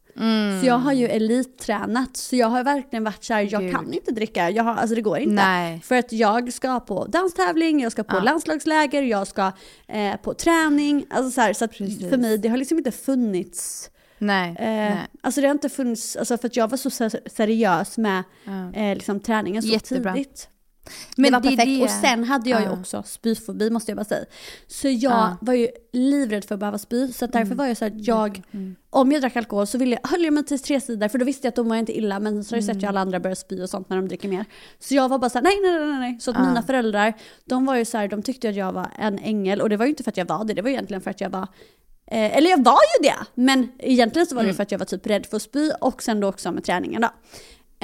[0.62, 2.18] Så jag har ju elittränat.
[2.18, 3.72] Så jag har verkligen varit så här, jag Gud.
[3.74, 4.50] kan inte dricka.
[4.50, 5.36] Jag har, alltså det går inte.
[5.36, 5.82] Nej.
[5.86, 9.52] För att jag ska på danstävling, jag ska på landslagsläger, jag ska
[9.88, 11.06] eh, på träning.
[11.10, 11.68] Alltså så här, så
[12.10, 13.90] för mig, det har liksom inte funnits
[14.20, 14.50] Nej.
[14.50, 14.98] Eh, nej.
[15.22, 18.24] alltså det har inte funnits, alltså för att jag var så ser- seriös med
[18.76, 20.14] eh, liksom träningen så Jättebra.
[20.14, 20.50] tidigt.
[21.18, 21.68] Men det var det perfekt.
[21.80, 22.72] det- Och sen hade jag ju Ja.
[22.74, 24.26] också spyfobi måste jag bara säga.
[24.68, 25.38] Så jag Ja.
[25.42, 27.08] var ju livrädd för att behöva spy.
[27.14, 27.58] Så att därför Mm.
[27.58, 28.42] var jag så att jag,
[28.90, 31.26] om jag drack alkohol så ville jag, höll jag mig till tre sidor för då
[31.26, 32.82] visste jag att de var inte illa men så har jag sett Mm.
[32.82, 34.46] ju alla andra börja spy och sånt när de dricker mer.
[34.80, 36.20] Så jag var bara såhär, nej nej nej nej.
[36.20, 37.14] Så att mina föräldrar,
[37.46, 39.86] de var ju så här, de tyckte att jag var en ängel och det var
[39.86, 41.48] ju inte för att jag var det, det var egentligen för att jag var
[42.12, 44.80] Eh, eller jag var ju det, men egentligen så var det ju för att jag
[44.80, 47.08] var typ rädd för att spy och sen då också med träningen då.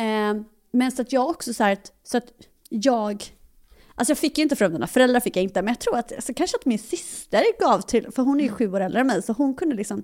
[0.03, 0.33] Eh,
[0.71, 2.23] men så att jag också så här, att- så att
[2.75, 3.23] jag,
[3.95, 6.13] alltså jag fick ju inte från mina föräldrar, fick jag inte, men jag tror att,
[6.13, 9.07] alltså kanske att min syster gav till, för hon är ju sju år äldre än
[9.07, 10.03] mig, så hon kunde liksom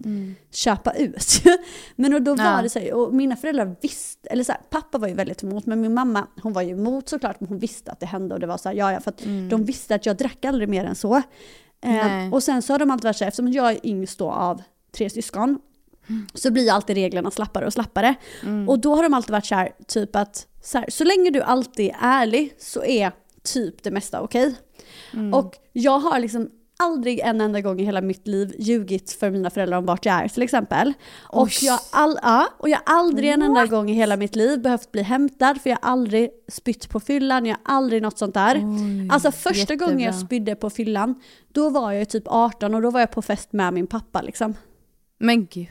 [0.52, 1.26] köpa ut.
[1.96, 2.62] men och då var Ja.
[2.62, 5.66] det så här, och mina föräldrar visste, eller så här, pappa var ju väldigt emot,
[5.66, 8.40] men min mamma, hon var ju emot såklart, men hon visste att det hände och
[8.40, 10.86] det var så här, ja ja, för att de visste att jag drack aldrig mer
[10.86, 11.22] än så.
[11.82, 14.32] Eh, och sen så har de alltid varit så här, eftersom jag är yngst då
[14.32, 14.62] av
[14.98, 15.60] tre syskon,
[16.34, 18.16] så blir alltid reglerna slappare och slappare.
[18.68, 21.42] Och då har de alltid varit så här, typ att så, här, så länge du
[21.42, 23.12] alltid är ärlig så är
[23.44, 24.56] typ det mesta okej.
[25.34, 26.50] Och jag har liksom
[26.84, 30.16] aldrig en enda gång i hela mitt liv ljugit för mina föräldrar om vart jag
[30.24, 30.94] är till exempel.
[31.18, 31.58] Och Oj.
[31.62, 34.92] jag, all, ja, och jag har aldrig en enda gång i hela mitt liv behövt
[34.92, 38.64] bli hämtad för jag har aldrig spytt på fyllan, jag har aldrig något sånt där.
[39.12, 40.26] alltså första gången jag jättebra.
[40.28, 41.16] spydde på fyllan,
[41.54, 44.56] då var jag typ 18 och då var jag på fest med min pappa liksom.
[45.20, 45.68] Men gud.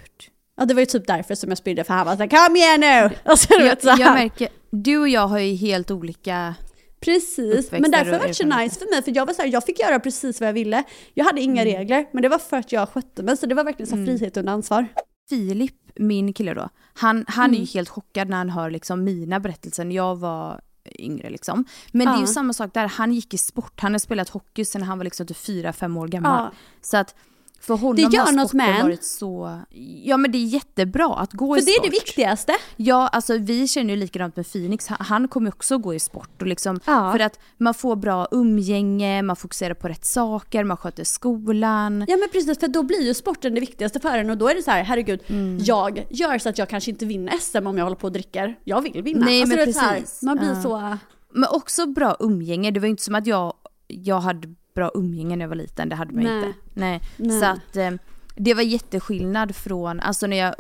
[0.57, 2.81] Ja det var ju typ därför som jag spydde för han var såhär kom igen
[2.81, 3.11] nu!
[3.33, 6.55] Och så, Jag, vet, så jag märker, du och jag har ju helt olika...
[7.01, 9.65] Precis, men därför var det så nice för mig för jag var så här, jag
[9.65, 10.85] fick göra precis vad jag ville.
[11.15, 11.75] Jag hade inga Mm.
[11.75, 14.05] regler, men det var för att jag skötte mig så det var verkligen så här
[14.07, 14.87] frihet under ansvar.
[15.29, 17.61] Filip, min kille då, han, han är Mm.
[17.61, 20.61] ju helt chockad när han hör liksom mina berättelser när jag var
[20.99, 21.65] yngre liksom.
[21.93, 22.27] Men det är ju Ja.
[22.27, 25.27] samma sak där, han gick i sport, han har spelat hockey sedan han var liksom
[25.27, 26.45] typ 4-5 år gammal.
[26.45, 26.59] Ja.
[26.83, 27.15] Så att
[27.61, 29.61] för honom Det gör har något med varit så...
[30.05, 31.87] Ja men det är jättebra att gå i För det sport.
[31.87, 32.53] är det viktigaste.
[32.77, 34.87] Ja, alltså vi känner ju likadant med Phoenix.
[34.89, 36.43] Han, kommer också gå i sport.
[36.43, 37.13] Och liksom, Ja.
[37.13, 42.05] För att man får bra umgänge, man fokuserar på rätt saker, man sköter skolan.
[42.09, 44.55] Ja men precis, för då blir ju sporten det viktigaste för en och då är
[44.55, 45.59] det så här, herregud, Mm.
[45.65, 48.59] jag gör så att jag kanske inte vinner SM om jag håller på och dricker.
[48.65, 49.25] Jag vill vinna.
[49.25, 50.23] Nej, alltså, men så här, precis.
[50.23, 50.63] man blir Ja.
[50.63, 50.97] så...
[51.35, 52.71] Men också bra umgänge.
[52.71, 53.55] Det var ju inte som att jag,
[53.87, 55.89] jag hade bra umgänge när jag var liten.
[55.89, 56.37] Det hade man Nej.
[56.37, 56.59] inte.
[56.75, 57.01] Nej.
[57.17, 57.41] Nej.
[57.41, 57.91] Så att eh,
[58.37, 60.55] det var jätteskillnad från, alltså när jag,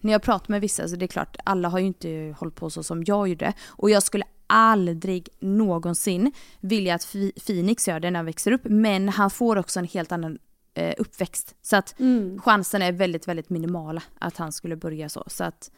[0.00, 2.70] när jag pratar med vissa, så det är klart, alla har ju inte hållit på
[2.70, 3.52] så som jag gjorde.
[3.66, 7.06] Och jag skulle aldrig någonsin vilja att
[7.46, 8.60] Phoenix gör det när han växer upp.
[8.64, 10.38] Men han får också en helt annan
[10.74, 11.54] eh, uppväxt.
[11.62, 12.40] Så att Mm.
[12.40, 15.24] chansen är väldigt, väldigt minimala att han skulle börja så.
[15.26, 15.70] Så att,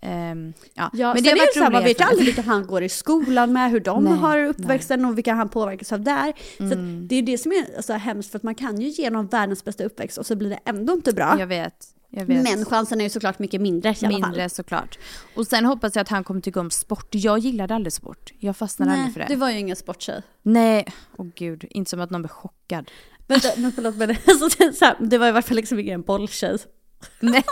[0.00, 0.90] ehm, ja.
[0.92, 3.52] Ja, men det det så här, man vet ju aldrig vilka han går i skolan
[3.52, 6.32] med, hur de Nej, har uppväxten och vilka han påverkas av där.
[6.56, 7.08] Så Mm.
[7.08, 9.26] det är det som är så här hemskt för att man kan ju ge någon
[9.26, 11.36] världens bästa uppväxt och så blir det ändå inte bra.
[11.38, 11.74] Jag vet.
[12.12, 12.42] Jag vet.
[12.42, 14.20] Men chansen är ju såklart mycket mindre i alla fall.
[14.22, 14.98] Mindre såklart.
[15.34, 17.08] Och sen hoppas jag att han kommer tycka om sport.
[17.10, 18.32] Jag gillade aldrig sport.
[18.38, 19.26] Jag fastnade aldrig Nej, för det.
[19.28, 20.22] du var ju ingen sporttjej.
[20.42, 20.86] Nej,
[21.16, 21.64] åh gud.
[21.70, 22.90] Inte som att någon blir chockad.
[23.26, 26.58] Vänta, förlåt men alltså, det, så var i alla fall liksom ingen bolltjej.
[27.20, 27.44] Nej,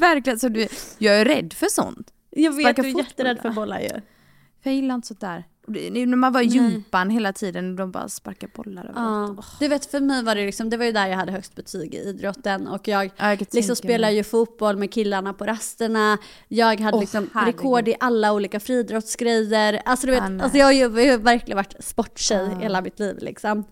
[0.00, 0.38] verkligen.
[0.38, 0.68] Så du,
[0.98, 2.10] jag är rädd för sånt.
[2.30, 3.88] Jag vet, Sparka du är jätterädd för bollar ju.
[3.88, 5.44] För jag gillar inte sånt där.
[5.66, 9.38] När man var i gympan hela tiden och de bara sparkar bollar överallt.
[9.38, 9.44] Ja.
[9.60, 11.94] Du vet för mig var det liksom, det var ju där jag hade högst betyg
[11.94, 16.18] i idrotten och jag Ja, jag liksom spelade ju fotboll med killarna på rasterna.
[16.48, 17.54] Jag hade Åh, liksom herregud.
[17.54, 19.80] rekord i alla olika friidrottsgrejer.
[19.84, 22.58] Alltså du vet, Ah, alltså jag har ju, jag har ju verkligen varit sporttjej Ah.
[22.58, 23.64] hela mitt liv liksom.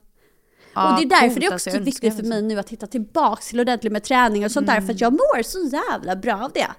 [0.75, 1.71] Ja, och det är därför det är alltså.
[1.71, 4.51] också Jag viktigt önskar för mig nu att hitta tillbaks till ordentligt med träning och
[4.51, 6.71] sånt där för att jag mår så jävla bra av det.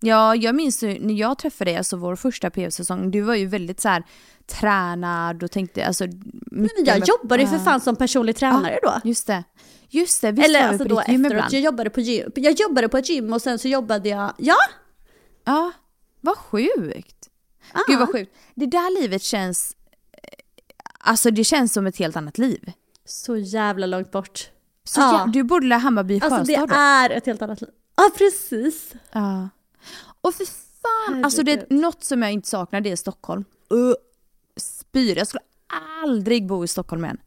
[0.00, 3.46] Ja, jag minns ju när jag träffade dig, alltså vår första PO-säsong, du var ju
[3.46, 4.04] väldigt så här
[4.46, 6.06] tränad och tänkte alltså...
[6.46, 9.00] Men jag jobbade ju för fan som personlig tränare då.
[9.04, 9.44] Just det.
[9.90, 11.52] Just det, visst Eller var vi alltså på då ditt gym efteråt, ibland?
[11.52, 12.30] jag jobbade på gym.
[12.34, 14.56] Jag jobbade på ett gym och sen så jobbade jag, ja,
[15.48, 15.72] Ja,
[16.20, 17.28] vad sjukt.
[17.86, 18.36] Gud vad sjukt.
[18.54, 19.76] Det där livet känns,
[20.12, 20.28] eh,
[20.98, 22.72] alltså det känns som ett helt annat liv.
[23.08, 24.50] Så jävla långt bort.
[24.84, 25.12] Så Ja.
[25.26, 25.32] ja.
[25.32, 26.74] Du bodde i Hammarby Alltså det Sjöstad då?
[26.74, 27.70] är ett helt annat liv.
[27.96, 28.92] Ja precis.
[29.12, 29.48] Ja.
[30.20, 30.44] Och för
[30.82, 31.80] fan, alltså det är Herregud.
[31.80, 33.44] något som jag inte saknar det är Stockholm.
[33.72, 33.92] Uh,
[34.56, 35.42] spyr, jag skulle
[36.04, 37.18] aldrig bo i Stockholm igen.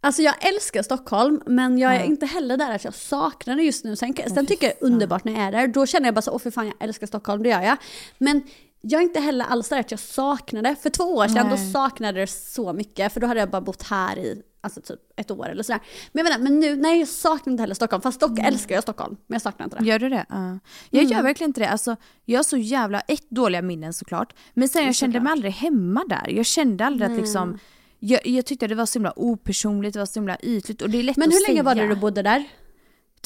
[0.00, 3.84] Alltså jag älskar Stockholm men jag är inte heller där att jag saknar det just
[3.84, 3.96] nu.
[3.96, 5.68] Sen, sen tycker jag det är underbart när jag är där.
[5.68, 7.76] Då känner jag bara så, åh för fan jag älskar Stockholm, det gör jag.
[8.18, 8.42] Men
[8.80, 10.76] jag är inte heller alls där att jag saknar det.
[10.82, 11.72] För två år sedan då Nej.
[11.72, 15.00] saknade jag det så mycket för då hade jag bara bott här i alltså typ
[15.16, 15.80] ett år eller sådär.
[16.12, 18.02] Men jag menar, men nu, nej jag saknar inte heller Stockholm.
[18.02, 19.84] Fast dock älskar jag Stockholm, men jag saknar inte det.
[19.84, 20.26] Gör du det?
[20.28, 20.58] Ja.
[20.90, 21.68] Jag gör verkligen inte det.
[21.68, 24.34] Alltså, jag har så jävla, ett dåliga minnen såklart.
[24.54, 26.28] Men sen jag kände mig aldrig hemma där.
[26.30, 27.58] Jag kände aldrig att liksom,
[27.98, 30.98] jag, jag tyckte det var så himla opersonligt, det var så himla ytligt och det
[30.98, 31.82] är lätt Men att hur länge var säga.
[31.88, 32.44] det du bodde där?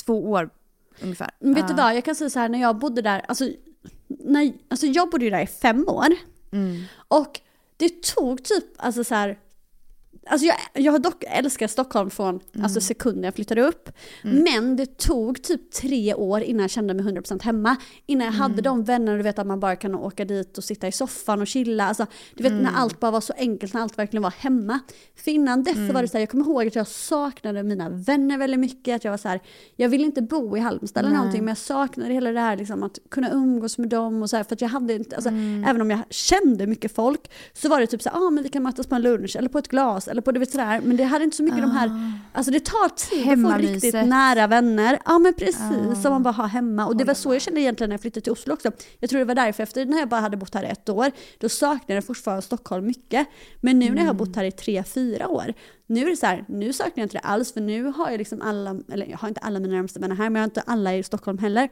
[0.05, 0.51] Två år
[1.01, 1.31] ungefär.
[1.41, 1.69] Men vet Ja.
[1.69, 3.49] du vad, jag kan säga så här när jag bodde där, alltså,
[4.09, 6.07] när, alltså jag bodde ju där i fem år.
[6.53, 6.83] Mm.
[7.09, 7.41] Och
[7.77, 9.39] det tog typ, alltså så här,
[10.27, 12.65] Alltså jag, jag har dock älskat Stockholm från Mm.
[12.65, 13.91] alltså sekunden jag flyttade upp.
[14.23, 17.77] Men det tog typ tre år innan jag kände mig 100% hemma.
[18.07, 18.41] Innan jag Mm.
[18.43, 21.41] hade de vänner, du vet att man bara kan åka dit och sitta i soffan
[21.41, 21.85] och chilla.
[21.85, 22.65] Alltså, du vet Mm.
[22.65, 24.79] när allt bara var så enkelt, när allt verkligen var hemma.
[25.17, 25.95] För innan dess så Mm.
[25.95, 28.97] var det så här, jag kommer ihåg att jag saknade mina vänner väldigt mycket.
[28.97, 29.41] Att jag var så här,
[29.77, 32.83] jag ville inte bo i Halmstad eller någonting men jag saknade hela det här liksom,
[32.83, 35.65] att kunna umgås med dem och så här, för att jag hade inte, alltså, Mm.
[35.65, 38.49] även om jag kände mycket folk så var det typ så här, ah, men vi
[38.49, 40.81] kan mötas på en lunch eller på ett glas eller på du vet sådär.
[40.85, 43.95] Men det hade inte så mycket de här, alltså det tar tid att få riktigt
[43.95, 44.99] nära vänner.
[45.05, 46.87] Ja men precis, som man bara har hemma.
[46.87, 48.71] Och det var så jag kände egentligen när jag flyttade till Oslo också.
[48.99, 51.11] Jag tror det var därför efter när jag bara hade bott här i ett år,
[51.39, 53.29] då saknade jag fortfarande Stockholm mycket.
[53.61, 55.55] Men nu när jag har bott här i tre, fyra år,
[55.87, 58.19] nu är det så här, nu saknar jag inte det alls för nu har jag
[58.19, 60.61] liksom alla, eller jag har inte alla mina närmaste vänner här men jag har inte
[60.61, 61.69] alla i Stockholm heller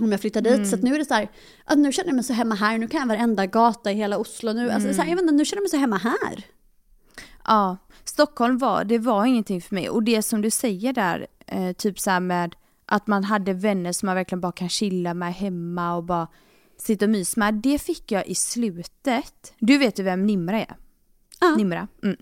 [0.00, 0.68] om jag flyttar dit.
[0.68, 1.28] Så att nu är det så här,
[1.64, 4.18] att nu känner jag mig så hemma här, nu kan jag varenda gata i hela
[4.18, 4.52] Oslo.
[4.52, 6.44] Nu, alltså, så här, jag vet inte, nu känner jag mig så hemma här.
[7.48, 9.90] Ja, Stockholm var, det var ingenting för mig.
[9.90, 12.54] Och det som du säger där, eh, typ så med
[12.86, 16.28] att man hade vänner som man verkligen bara kan chilla med hemma och bara
[16.76, 17.54] sitta och mys med.
[17.54, 19.54] Det fick jag i slutet.
[19.58, 20.76] Du vet ju vem Nimra är?
[21.40, 21.54] Ja.
[21.56, 21.88] Nimra.
[22.02, 22.16] Mm.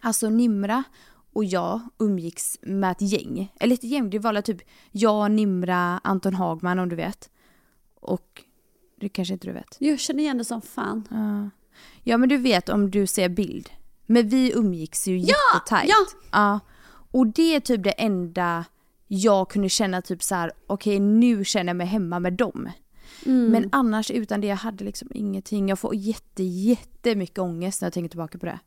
[0.00, 0.84] Alltså Nimra
[1.32, 3.52] och jag umgicks med ett gäng.
[3.60, 7.30] Eller ett gäng, det var typ jag, Nimra, Anton Hagman om du vet.
[8.00, 8.42] Och
[9.00, 9.76] det kanske inte du vet.
[9.78, 11.08] Jag känner igen det som fan.
[11.10, 11.50] Ja.
[12.02, 13.70] Ja men du vet om du ser bild.
[14.06, 15.88] Men vi umgicks ju jättetajt.
[15.88, 16.06] ja.
[16.32, 16.60] ja.
[17.10, 18.64] Och det är typ det enda
[19.06, 22.70] jag kunde känna typ så här: okej nu känner jag mig hemma med dem.
[23.26, 23.46] Mm.
[23.50, 25.68] Men annars utan det, jag hade liksom ingenting.
[25.68, 28.58] Jag får jätte, jättemycket ångest när jag tänker tillbaka på det.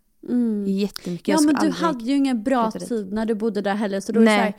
[0.68, 1.28] Jättemycket.
[1.28, 2.88] Ja men du hade ju ingen bra dit.
[2.88, 4.00] tid när du bodde där heller.
[4.00, 4.44] Så, då är det så, Nej.
[4.44, 4.54] här,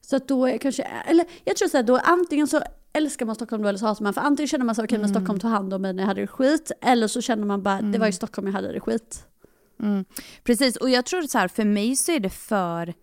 [0.00, 2.62] så att då är kanske, eller jag tror så här, då antingen så
[2.92, 4.14] älskar man Stockholm då eller så hatar man.
[4.14, 5.14] För antingen känner man så okej men Mm.
[5.14, 6.72] Stockholm tog hand om mig när jag hade det skit.
[6.80, 9.26] Eller så känner man bara, det var i Stockholm jag hade det skit.
[9.82, 10.04] Mm.
[10.44, 12.94] Precis, och jag tror så här, för mig så är det för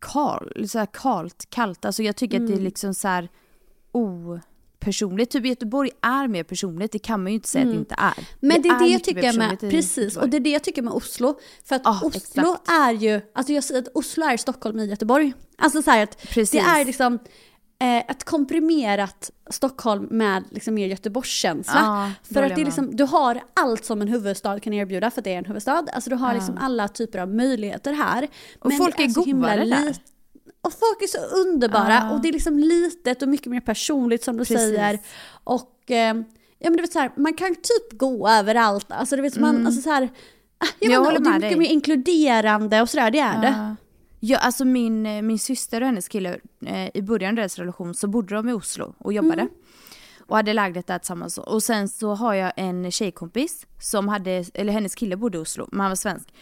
[0.00, 1.84] kal, så här kalt, kallt.
[1.84, 3.28] Alltså jag tycker att det är liksom så här
[3.92, 5.32] opersonligt.
[5.32, 8.28] Typ Göteborg är mer personligt, det kan man ju inte säga att det inte är.
[8.40, 10.92] Men det är det jag tycker med, precis, och det är det jag tycker med
[10.92, 11.38] Oslo.
[11.64, 12.68] För att Ja, Oslo exakt.
[12.68, 15.32] är ju, alltså jag säger att Oslo är Stockholm i Göteborg.
[15.58, 16.50] Alltså så här att Precis.
[16.50, 17.18] det är liksom
[17.80, 22.12] eh, ett komprimerat Stockholm med liksom mer Göteborgskänsla.
[22.28, 25.10] Det för att det är med liksom, du har allt som en huvudstad kan erbjuda
[25.10, 25.86] för att det är en huvudstad.
[25.92, 28.28] Alltså du har liksom alla typer av möjligheter här.
[28.58, 29.94] Och folk det är himla godare där.
[30.60, 32.10] Och folk är så underbara Ja.
[32.10, 34.56] och det är liksom litet och mycket mer personligt som du Precis.
[34.58, 34.98] säger.
[35.44, 36.16] Och eh,
[36.58, 38.86] ja men du vet så här, man kan typ gå överallt.
[38.92, 40.02] Alltså du vet man, alltså så här,
[40.58, 41.58] ah, jag, Jag håller och det är med mycket dig.
[41.58, 43.76] mer inkluderande och sådär, det är det.
[44.20, 44.28] Ja.
[44.34, 47.94] Ja, alltså min, eh, min syster och hennes kille, eh, i början av deras relation
[47.94, 49.40] så bodde de i Oslo och jobbade.
[49.40, 49.52] Mm.
[50.26, 51.38] Och hade lägenhet där tillsammans.
[51.38, 55.68] Och sen så har jag en tjejkompis som hade, eller hennes kille bodde i Oslo,
[55.72, 56.34] men han var svensk.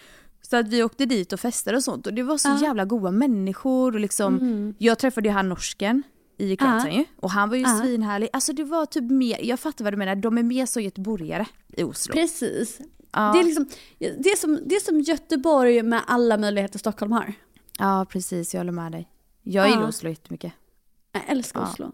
[0.43, 3.11] Så att vi åkte dit och festade och sånt och det var så jävla goda
[3.11, 4.75] människor och liksom, Mm.
[4.79, 6.03] jag träffade ju han norsken
[6.39, 7.05] i Kroatien ju.
[7.17, 8.29] Och han var ju svinhärlig.
[8.33, 11.47] Alltså det var typ mer, jag fattar vad du menar, de är mer så göteborgare
[11.77, 12.13] i Oslo.
[12.13, 12.81] Precis.
[13.13, 13.33] Ja.
[13.33, 13.69] Det, är liksom,
[13.99, 17.35] det, är som, det är som Göteborg med alla möjligheter Stockholm har.
[17.79, 19.09] Ja precis, jag håller med dig.
[19.43, 19.89] Jag gillar Ja.
[19.89, 20.53] Oslo jättemycket.
[21.13, 21.93] Jag älskar Oslo.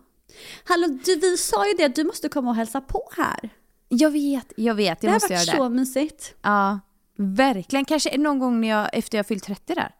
[0.64, 3.50] Hallå, du, vi sa ju det att du måste komma och hälsa på här.
[3.88, 5.56] Jag vet, jag vet, Det jag har måste göra varit det.
[5.56, 6.34] så mysigt.
[6.42, 6.80] Ja,
[7.16, 7.84] verkligen.
[7.84, 9.94] Kanske någon gång när jag, efter jag fyllt 30 där.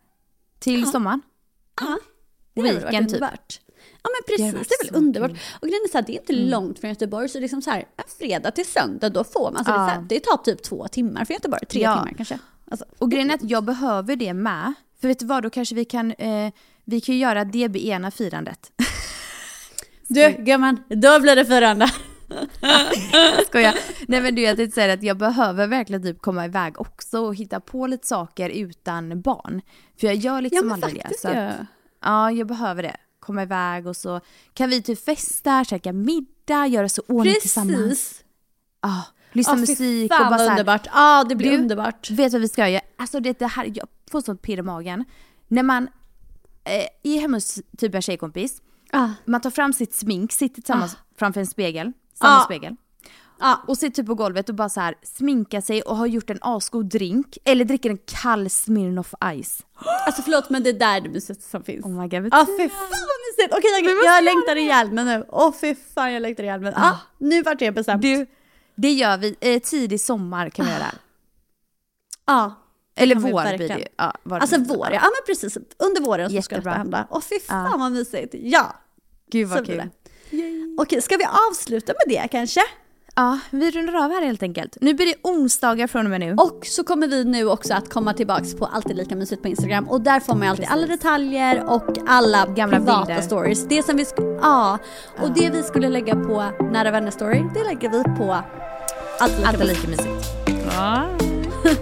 [0.59, 1.20] Till sommaren.
[1.80, 1.99] Ja,
[2.55, 3.14] det har varit Weekend typ.
[3.14, 3.61] underbart.
[4.03, 5.30] Ja men Det precis, varit det är väl underbart.
[5.61, 7.78] Och grejen är så här, det är inte långt från Göteborg, så liksom så här,
[7.97, 9.57] en fredag till söndag, då får man.
[9.57, 10.05] Alltså det, är så här, Ja.
[10.09, 11.95] det tar typ två timmar för Göteborg, tre Ja.
[11.95, 12.39] timmar kanske.
[12.70, 14.74] Alltså, Och grejen är att jag behöver det med.
[15.03, 16.53] För vet du vad, då kanske vi kan, eh,
[16.84, 18.72] vi kan göra det blir ena firandet.
[20.09, 21.86] du gumman, då blir det firande.
[23.46, 23.74] Skojar.
[24.09, 27.34] Nej men du jag tänkte säga att jag behöver verkligen typ komma iväg också och
[27.34, 29.62] hitta på lite saker utan barn.
[30.00, 31.18] För jag gör Ja liksom men aldrig det.
[31.18, 31.50] Så att, ja.
[32.03, 32.96] ja, jag behöver det.
[33.20, 34.20] Komma iväg och så
[34.55, 37.88] kan vi typ festa, käka middag, göra så ordning tillsammans.
[37.88, 38.24] Precis.
[38.82, 40.86] Ja, lyssna Ja, fy musik och bara så här, underbart.
[40.94, 42.11] Ja det blir Du, underbart.
[42.11, 42.82] Vet vad vi ska göra?
[42.96, 45.04] Alltså det, det här, jag får sånt pirr i magen.
[45.48, 45.88] När man
[46.64, 48.62] eh, är hemma hos typ en tjejkompis,
[48.94, 49.08] Ah.
[49.24, 52.44] man tar fram sitt smink, sitter tillsammans framför en spegel, samma Ah.
[52.44, 52.76] spegel.
[53.40, 53.60] Ja.
[53.68, 56.38] Och sitter typ på golvet och bara så här sminkar sig och har gjort en
[56.40, 57.38] asgod drink.
[57.44, 59.62] Eller dricker en kall Smirnoff Ice.
[60.06, 61.84] Alltså förlåt men det där är det mysigaste som finns.
[61.84, 63.54] Oh my god, Ja fy fan vad mysigt!
[63.58, 65.24] Okej jag, jag längtar ihjäl mig nu.
[65.28, 66.72] Åh fy fan jag längtar ihjäl mig.
[66.76, 68.02] Ah, nu vart det bestämt.
[68.02, 68.26] Du,
[68.74, 70.98] det gör vi eh, tidig sommar kan vi göra det här.
[72.26, 72.54] Ja.
[72.97, 73.84] Eller vår blir det ju.
[73.97, 74.95] Ja, var Alltså vår ja.
[74.95, 75.57] ja men precis.
[75.78, 76.70] Under våren så ska Jättebra.
[76.70, 77.07] detta hända.
[77.11, 77.76] Åh fy fan Ja.
[77.78, 78.34] vad mysigt.
[78.38, 78.76] Ja.
[79.30, 79.90] Gud Så vad blir
[80.30, 80.76] kul.
[80.78, 82.61] Okej ska vi avsluta med det kanske?
[83.16, 84.76] Ja, vi rundar av här helt enkelt.
[84.80, 86.32] Nu blir det onsdagar från och med nu.
[86.34, 89.88] Och så kommer vi nu också att komma tillbaks på Alltid Lika Mysigt på Instagram
[89.88, 93.22] och där får man ju alltid alla detaljer och alla Gamla privata bilder.
[93.22, 93.64] stories.
[93.68, 94.07] Det som vi,
[94.43, 94.78] ja,
[95.22, 98.36] och det vi skulle lägga på Nära Vänner Story, det lägger vi på
[99.20, 100.26] Alltid Lika Alltid lika mysigt.
[100.74, 101.05] Ja,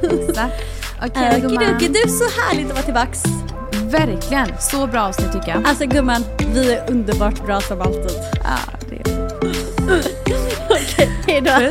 [0.29, 0.80] exakt.
[1.03, 1.57] Okej Okay, gumman.
[1.57, 3.23] Okidoki, du är så härligt att vara tillbaks.
[3.85, 4.49] Verkligen.
[4.59, 5.67] Så bra avsnitt tycker jag.
[5.67, 6.25] Alltså gumman,
[6.55, 8.11] vi är underbart bra som alltid.
[8.45, 8.59] Ja,
[8.91, 9.21] det är
[10.71, 11.71] Okej, hejdå.